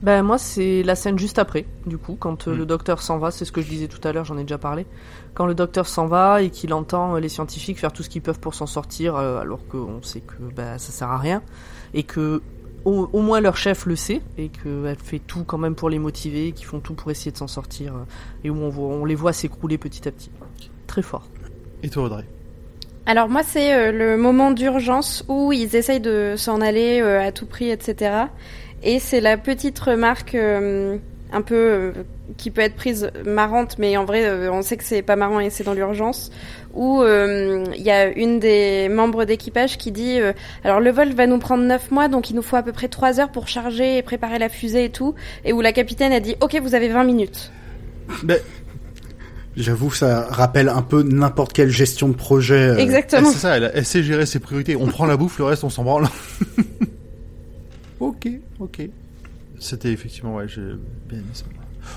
[0.04, 2.58] Ben moi c'est la scène juste après, du coup, quand euh, Mm.
[2.58, 4.58] le docteur s'en va, c'est ce que je disais tout à l'heure, j'en ai déjà
[4.58, 4.84] parlé.
[5.32, 8.20] Quand le docteur s'en va et qu'il entend euh, les scientifiques faire tout ce qu'ils
[8.20, 11.42] peuvent pour s'en sortir, euh, alors qu'on sait que bah, ça sert à rien,
[11.94, 12.42] et que
[12.84, 15.98] au, au moins leur chef le sait, et qu'elle fait tout quand même pour les
[15.98, 18.04] motiver, qu'ils font tout pour essayer de s'en sortir, euh,
[18.44, 20.30] et où on, voit, on les voit s'écrouler petit à petit.
[20.86, 21.26] Très fort.
[21.82, 22.26] Et toi Audrey?
[23.06, 27.32] Alors moi, c'est euh, le moment d'urgence où ils essayent de s'en aller euh, à
[27.32, 28.12] tout prix, etc.
[28.84, 30.98] Et c'est la petite remarque euh,
[31.32, 31.92] un peu euh,
[32.36, 35.40] qui peut être prise marrante, mais en vrai, euh, on sait que c'est pas marrant
[35.40, 36.30] et c'est dans l'urgence,
[36.74, 40.32] où euh, il y a une des membres d'équipage qui dit euh,
[40.64, 42.88] alors le vol va nous prendre 9 mois, donc il nous faut à peu près
[42.88, 45.14] 3 heures pour charger et préparer la fusée et tout,
[45.44, 47.50] et où la capitaine a dit ok, vous avez 20 minutes.
[48.22, 48.38] ben,
[49.56, 52.54] J'avoue, ça rappelle un peu n'importe quelle gestion de projet.
[52.70, 53.30] euh, Exactement.
[53.30, 54.76] c'est ça, elle, elle sait gérer ses priorités.
[54.76, 56.06] On prend la bouffe, le reste on s'en branle.
[58.00, 58.28] ok,
[58.60, 58.88] ok.
[59.60, 60.62] C'était effectivement, ouais, j'ai
[61.08, 61.44] bien aimé ça.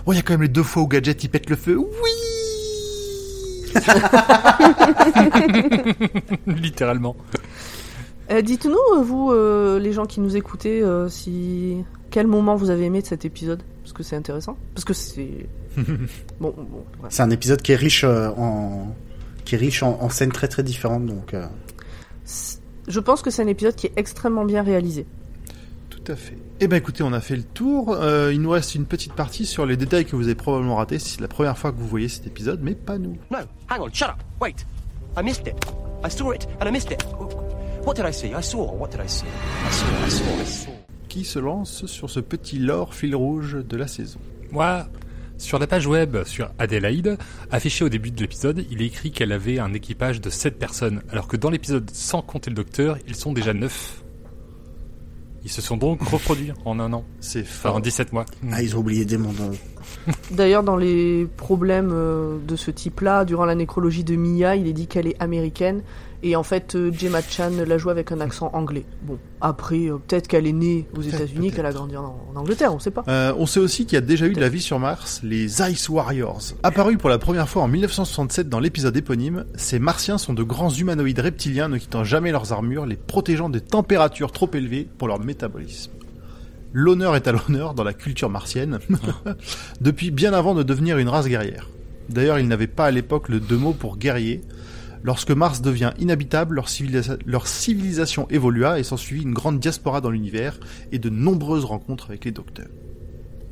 [0.05, 1.77] Oh, il y a quand même les deux fois où Gadget il pète le feu.
[1.77, 2.11] Oui
[6.47, 7.15] Littéralement.
[8.31, 11.77] Euh, Dites-nous, euh, vous, euh, les gens qui nous écoutez, euh, si
[12.11, 13.61] quel moment vous avez aimé de cet épisode?
[13.83, 14.57] Parce que c'est intéressant.
[14.73, 17.09] Parce que c'est bon, bon, ouais.
[17.09, 18.93] C'est un épisode qui est riche euh, en
[19.45, 21.05] qui est riche en, en scènes très très différentes.
[21.05, 21.45] Donc, euh,
[22.87, 25.05] Je pense que c'est un épisode qui est extrêmement bien réalisé.
[26.07, 26.37] Tout à fait.
[26.61, 27.91] Eh ben écoutez, on a fait le tour.
[27.91, 30.99] Euh, il nous reste une petite partie sur les détails que vous avez probablement ratés.
[30.99, 33.17] C'est la première fois que vous voyez cet épisode, mais pas nous.
[33.29, 33.39] No,
[33.69, 34.15] hang on, shut up.
[34.39, 34.65] Wait.
[35.17, 35.55] I missed it.
[36.05, 37.03] I saw it and I missed it.
[37.85, 38.27] What did I see?
[38.27, 38.71] I saw.
[38.71, 39.25] What did I see?
[39.25, 40.71] I saw, I saw, I saw.
[41.09, 44.19] Qui se lance sur ce petit lore fil rouge de la saison?
[44.51, 44.87] Moi,
[45.37, 47.17] sur la page web, sur Adélaïde,
[47.51, 51.01] affichée au début de l'épisode, il est écrit qu'elle avait un équipage de 7 personnes,
[51.11, 54.05] alors que dans l'épisode sans compter le docteur, ils sont déjà 9.
[55.47, 57.81] Ils se sont donc reproduits en un an, C'est enfin en fort.
[57.81, 58.25] 17 mois.
[58.51, 59.39] ah, ils ont oublié des mondes.
[59.39, 64.67] euh, D'ailleurs, dans les problèmes euh, de ce type-là, durant la nécrologie de Mia, il
[64.67, 65.83] est dit qu'elle est américaine.
[66.23, 68.85] Et en fait, euh, Gemma Chan la joue avec un accent anglais.
[69.03, 72.73] Bon, après, euh, peut-être qu'elle est née aux États-Unis, qu'elle a grandi en, en Angleterre,
[72.73, 73.03] on sait pas.
[73.07, 75.61] Euh, on sait aussi qu'il y a déjà eu de la vie sur Mars, les
[75.61, 76.41] Ice Warriors.
[76.63, 80.71] Apparus pour la première fois en 1967 dans l'épisode éponyme, ces martiens sont de grands
[80.71, 85.19] humanoïdes reptiliens ne quittant jamais leurs armures, les protégeant des températures trop élevées pour leur
[85.19, 85.91] métabolisme.
[86.73, 88.79] L'honneur est à l'honneur dans la culture martienne,
[89.81, 91.69] depuis bien avant de devenir une race guerrière.
[92.09, 94.41] D'ailleurs, ils n'avaient pas à l'époque le deux mots pour guerrier.
[95.07, 100.09] Lorsque Mars devient inhabitable, leur, civilisa- leur civilisation évolua et s'ensuivit une grande diaspora dans
[100.09, 100.59] l'univers
[100.91, 102.67] et de nombreuses rencontres avec les docteurs.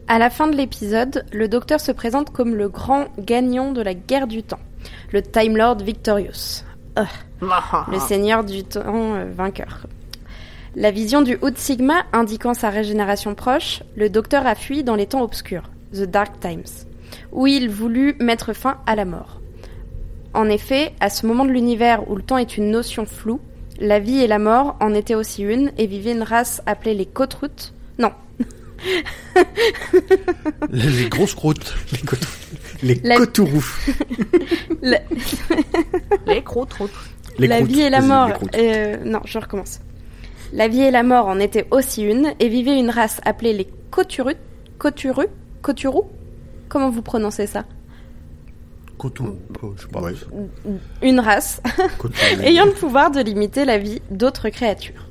[0.10, 3.94] À la fin de l'épisode, le docteur se présente comme le grand gagnant de la
[3.94, 4.60] guerre du temps,
[5.14, 6.66] le Time Lord Victorious.
[7.40, 9.88] Le seigneur du temps euh, vainqueur.
[10.76, 15.08] La vision du Hood Sigma indiquant sa régénération proche, le docteur a fui dans les
[15.08, 16.86] temps obscurs, The Dark Times,
[17.32, 19.40] où il voulut mettre fin à la mort.
[20.36, 23.40] En effet, à ce moment de l'univers où le temps est une notion floue,
[23.80, 27.06] la vie et la mort en étaient aussi une et vivait une race appelée les
[27.06, 27.74] Cotroutes.
[28.00, 28.12] Non,
[30.70, 31.74] Les, les grosses croûtes.
[31.92, 32.28] Les, cotou-
[32.84, 33.66] les La- cotourous.
[34.82, 35.00] la,
[37.38, 38.30] Les la vie et la mort.
[38.56, 39.80] euh, non, je recommence.
[40.54, 43.68] La vie et la mort en étaient aussi une et vivait une race appelée les
[43.92, 44.36] Coturus.
[44.78, 45.28] Coturus
[45.62, 46.06] Coturous
[46.70, 47.66] Comment vous prononcez ça?
[48.98, 49.38] Coton.
[49.78, 50.02] Je sais pas.
[50.02, 50.14] Ouais.
[51.02, 51.62] Une race
[52.44, 55.10] ayant le pouvoir de limiter la vie d'autres créatures.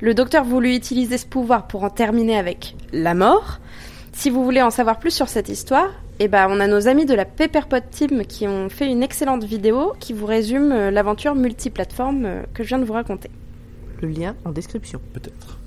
[0.00, 3.60] Le docteur voulut utiliser ce pouvoir pour en terminer avec la mort.
[4.12, 7.04] Si vous voulez en savoir plus sur cette histoire, eh ben, on a nos amis
[7.04, 11.34] de la Pepperpot Team qui ont fait une excellente vidéo qui vous résume euh, l'aventure
[11.34, 13.30] multiplateforme euh, que je viens de vous raconter.
[14.00, 15.00] Le lien en description.
[15.12, 15.58] Peut-être.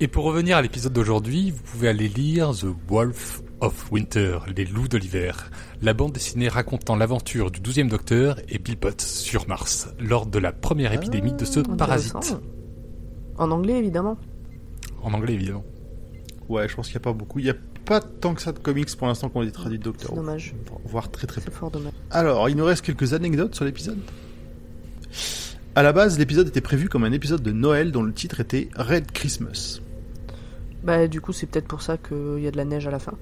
[0.00, 4.64] Et pour revenir à l'épisode d'aujourd'hui, vous pouvez aller lire The Wolf of Winter, les
[4.64, 5.50] loups de l'hiver,
[5.82, 10.38] la bande dessinée racontant l'aventure du 12e docteur et Bill Potts sur Mars, lors de
[10.38, 12.36] la première épidémie de ce parasite.
[13.38, 14.18] En anglais, évidemment.
[15.02, 15.64] En anglais, évidemment.
[16.48, 17.38] Ouais, je pense qu'il n'y a pas beaucoup.
[17.38, 19.84] Il n'y a pas tant que ça de comics pour l'instant qu'on les traduit de
[19.84, 20.54] Doctor C'est dommage.
[20.84, 21.50] Voire très très peu.
[21.50, 21.92] C'est fort dommage.
[22.10, 23.98] Alors, il nous reste quelques anecdotes sur l'épisode.
[25.74, 28.68] À la base, l'épisode était prévu comme un épisode de Noël dont le titre était
[28.76, 29.80] Red Christmas.
[30.82, 32.98] Bah, du coup, c'est peut-être pour ça qu'il y a de la neige à la
[32.98, 33.14] fin.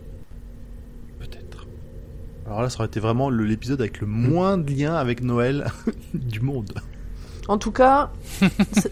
[2.47, 5.66] Alors là, ça aurait été vraiment l'épisode avec le moins de lien avec Noël
[6.14, 6.72] du monde.
[7.49, 8.11] En tout cas,
[8.72, 8.90] c'est-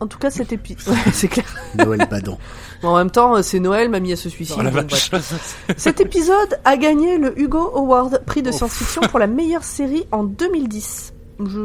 [0.00, 1.46] en tout cas, cet épisode, c'est clair.
[1.76, 2.36] Noël Badon.
[2.82, 4.56] Bon, en même temps, euh, c'est Noël, mamie a se suicide.
[4.58, 4.90] Oh donc.
[5.76, 10.24] Cet épisode a gagné le Hugo Award, prix de science-fiction pour la meilleure série en
[10.24, 11.14] 2010.
[11.46, 11.58] Je,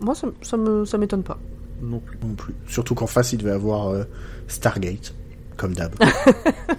[0.00, 1.38] moi, ça, ça me, ça m'étonne pas.
[1.82, 2.18] Non plus.
[2.22, 2.54] Non plus.
[2.68, 4.04] Surtout qu'en face, il devait avoir euh,
[4.48, 5.12] Stargate,
[5.56, 5.92] comme d'hab.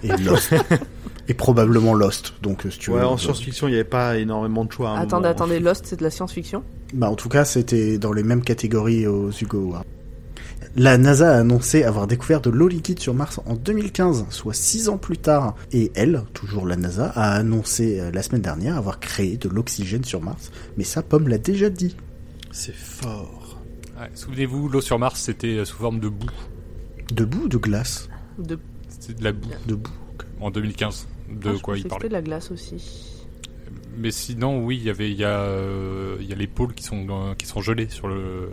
[0.03, 0.53] et Lost.
[1.27, 2.33] Et probablement Lost.
[2.41, 3.05] Donc, euh, si tu Ouais, veux.
[3.05, 4.91] en euh, science-fiction, il n'y avait pas énormément de choix.
[4.91, 6.63] un attendez, attendez, Lost, c'est de la science-fiction?
[6.93, 9.75] Bah, en tout cas, c'était dans les mêmes catégories aux Hugo.
[10.75, 14.89] La NASA a annoncé avoir découvert de l'eau liquide sur Mars en 2015, soit six
[14.89, 15.55] ans plus tard.
[15.71, 20.03] Et elle, toujours la NASA, a annoncé euh, la semaine dernière avoir créé de l'oxygène
[20.03, 20.51] sur Mars.
[20.77, 21.95] Mais ça, Pomme l'a déjà dit.
[22.51, 23.59] C'est fort.
[23.99, 26.25] Ouais, Souvenez-vous, l'eau sur Mars, c'était sous forme de boue.
[27.13, 28.09] Debout de glace?
[28.39, 28.57] de...
[28.89, 29.91] C'était de la boue Debout.
[30.41, 31.07] en 2015.
[31.29, 32.07] De Ah, je quoi il parlait.
[32.09, 33.09] De la glace aussi.
[33.97, 36.73] Mais sinon, oui, il y avait, il y a, euh, il y a les pôles
[36.73, 38.49] qui sont, euh, qui sont gelés sur le.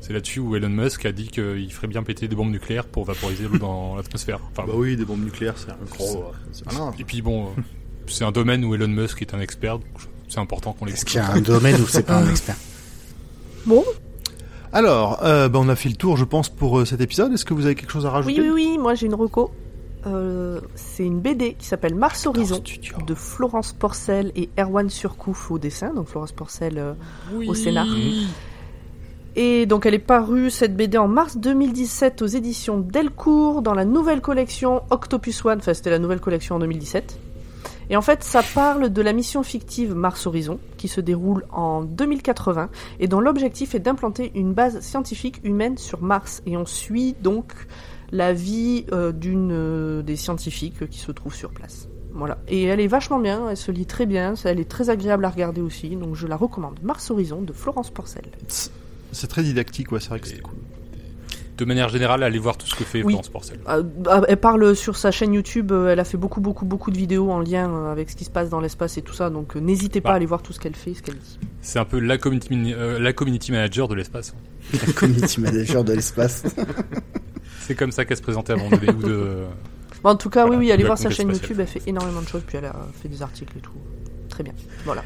[0.00, 3.04] C'est là-dessus où Elon Musk a dit qu'il ferait bien péter des bombes nucléaires pour
[3.04, 4.38] vaporiser l'eau dans l'atmosphère.
[4.52, 6.26] Enfin, Bah oui, des bombes nucléaires, c'est un gros.
[6.66, 6.92] Malin.
[7.00, 7.60] Et puis bon, euh,
[8.06, 9.88] c'est un domaine où Elon Musk est un expert, donc
[10.28, 11.08] c'est important qu'on Est-ce l'écoute.
[11.08, 12.56] qu'il y a un domaine où c'est pas un expert?
[13.66, 13.82] Bon,
[14.72, 17.32] Alors, euh, bah, on a fait le tour, je pense, pour euh, cet épisode.
[17.32, 18.40] Est-ce que vous avez quelque chose à rajouter?
[18.40, 19.50] Oui, oui, oui, moi j'ai une reco.
[20.06, 22.62] Euh, c'est une BD qui s'appelle Mars Horizon
[23.06, 25.92] de Florence Porcel et Erwan Surcouf au dessin.
[25.94, 26.92] Donc Florence Porcel euh,
[27.32, 27.48] Oui.
[27.48, 27.86] au scénar.
[29.34, 33.84] Et donc elle est parue cette BD en mars 2017 aux éditions Delcourt dans la
[33.84, 35.58] nouvelle collection Octopus One.
[35.58, 37.18] Enfin c'était la nouvelle collection en 2017.
[37.90, 41.82] Et en fait ça parle de la mission fictive Mars Horizon qui se déroule en
[41.82, 46.42] 2080 et dont l'objectif est d'implanter une base scientifique humaine sur Mars.
[46.46, 47.52] Et on suit donc
[48.12, 51.88] la vie euh, d'une euh, des scientifiques qui se trouve sur place.
[52.12, 52.38] Voilà.
[52.48, 55.28] Et elle est vachement bien, elle se lit très bien, elle est très agréable à
[55.30, 56.78] regarder aussi, donc je la recommande.
[56.82, 58.24] Mars Horizon de Florence Porcel.
[59.12, 60.54] C'est très didactique, ouais, c'est vrai que c'est cool.
[61.58, 63.12] De manière générale, allez voir tout ce que fait Oui.
[63.12, 63.58] Florence Porcel.
[63.68, 66.90] Euh, ah, elle parle sur sa chaîne YouTube, euh, elle a fait beaucoup beaucoup beaucoup
[66.90, 69.54] de vidéos en lien avec ce qui se passe dans l'espace et tout ça, donc
[69.56, 70.12] n'hésitez pas Bah.
[70.14, 71.38] à aller voir tout ce qu'elle fait, ce qu'elle dit.
[71.62, 74.34] C'est un peu la community, euh, la community manager de l'espace.
[74.86, 76.44] La community manager de l'espace.
[77.66, 79.36] C'est comme ça qu'elle se présentait avant de ou de.
[80.02, 81.30] Bon, en tout cas, Voilà, oui, oui, allez le voir sa chaîne.
[81.30, 83.72] YouTube, elle fait énormément de choses, puis elle a fait des articles et tout.
[84.28, 84.52] Très bien.
[84.84, 85.02] Voilà.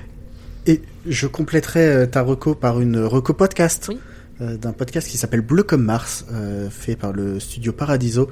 [0.67, 3.87] Et je compléterai euh, ta reco par une reco podcast.
[3.89, 3.99] Oui.
[4.41, 8.29] Euh, D'un podcast qui s'appelle Bleu comme Mars, euh, fait par le studio Paradiso,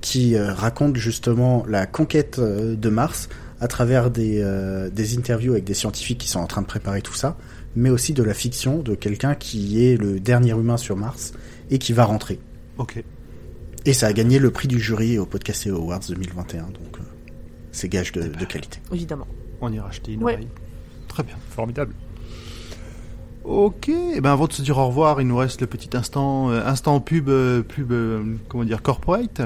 [0.00, 3.28] qui euh, raconte justement la conquête euh, de Mars
[3.60, 7.00] à travers des, euh, des interviews avec des scientifiques qui sont en train de préparer
[7.00, 7.36] tout ça,
[7.74, 11.32] mais aussi de la fiction de quelqu'un qui est le dernier humain sur Mars
[11.70, 12.38] et qui va rentrer.
[12.78, 13.02] Ok.
[13.84, 17.02] Et ça a gagné le prix du jury au Podcast Awards 2021, donc euh,
[17.72, 18.78] c'est gage de, de qualité.
[18.92, 19.26] Évidemment.
[19.60, 20.34] On ira acheter une Ouais.
[20.34, 20.48] oreille.
[21.08, 21.34] Très bien.
[21.50, 21.92] Formidable.
[23.44, 26.50] Ok, et ben avant de se dire au revoir, il nous reste le petit instant,
[26.50, 29.42] euh, instant pub, euh, pub, euh, comment dire, corporate.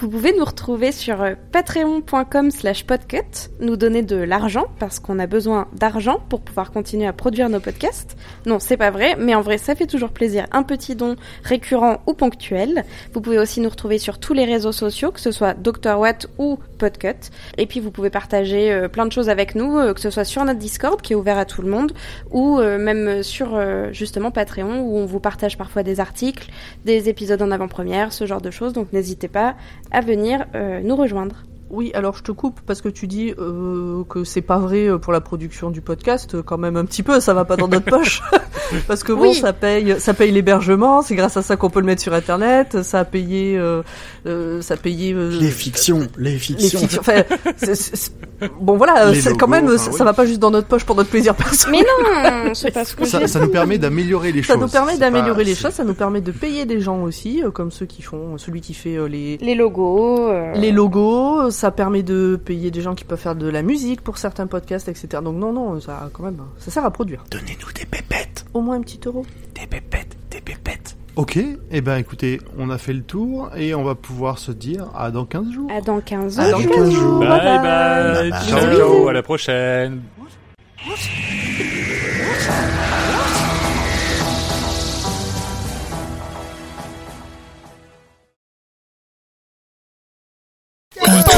[0.00, 5.18] Vous pouvez nous retrouver sur euh, patreon.com slash podcut, nous donner de l'argent, parce qu'on
[5.18, 8.16] a besoin d'argent pour pouvoir continuer à produire nos podcasts.
[8.46, 10.46] Non, c'est pas vrai, mais en vrai, ça fait toujours plaisir.
[10.52, 12.86] Un petit don récurrent ou ponctuel.
[13.12, 15.98] Vous pouvez aussi nous retrouver sur tous les réseaux sociaux, que ce soit Dr.
[15.98, 17.30] Watt ou Podcut.
[17.58, 20.24] Et puis, vous pouvez partager euh, plein de choses avec nous, euh, que ce soit
[20.24, 21.92] sur notre Discord, qui est ouvert à tout le monde,
[22.30, 23.60] ou euh, même sur,
[23.92, 26.50] justement, Patreon, où on vous partage parfois des articles,
[26.84, 28.72] des épisodes en avant-première, ce genre de choses.
[28.72, 29.54] Donc, n'hésitez pas
[29.90, 30.46] à venir
[30.82, 31.44] nous rejoindre.
[31.70, 34.98] Oui, alors je te coupe parce que tu dis euh, que c'est pas vrai euh,
[34.98, 37.68] pour la production du podcast, euh, quand même un petit peu, ça va pas dans
[37.68, 38.22] notre poche.
[38.88, 39.34] parce que bon, Oui.
[39.34, 42.82] ça paye, ça paye l'hébergement, c'est grâce à ça qu'on peut le mettre sur internet,
[42.82, 43.82] ça a payé, euh,
[44.26, 46.80] euh, ça a payé euh, Les fictions, les les fictions.
[46.80, 47.00] fictions.
[47.00, 47.22] Enfin,
[47.56, 48.12] c'est- c'est- c'est-
[48.60, 49.96] bon voilà, quand même, enfin, ça, oui.
[49.98, 51.84] ça va pas juste dans notre poche pour notre plaisir personnel.
[52.22, 54.62] Mais non, c'est pas ce que Ça, ça nous permet d'améliorer les Ça choses.
[54.62, 57.70] nous permet d'améliorer les choses, ça nous permet de payer des gens aussi, euh, comme
[57.70, 60.28] ceux qui font, celui qui fait euh, les Les logos.
[60.28, 64.00] euh, les logos, ça permet de payer des gens qui peuvent faire de la musique
[64.00, 65.08] pour certains podcasts, etc.
[65.22, 67.22] Donc non, non, ça quand même, ça sert à produire.
[67.30, 69.26] Donnez-nous des pépettes, Au moins un petit euro.
[69.54, 70.96] des pépettes, des pépettes.
[71.16, 71.38] Ok,
[71.70, 75.10] eh ben écoutez, on a fait le tour et on va pouvoir se dire à
[75.10, 75.70] dans 15 jours.
[75.70, 76.60] À dans 15 À jours.
[76.62, 77.18] dans 15 jours.
[77.20, 78.30] Bye bye.
[78.30, 78.40] Bye.
[78.48, 79.08] Ciao, ciao.
[79.08, 80.00] À la prochaine.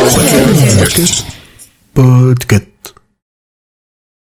[0.03, 1.25] Podcast.
[1.95, 2.72] Podcast.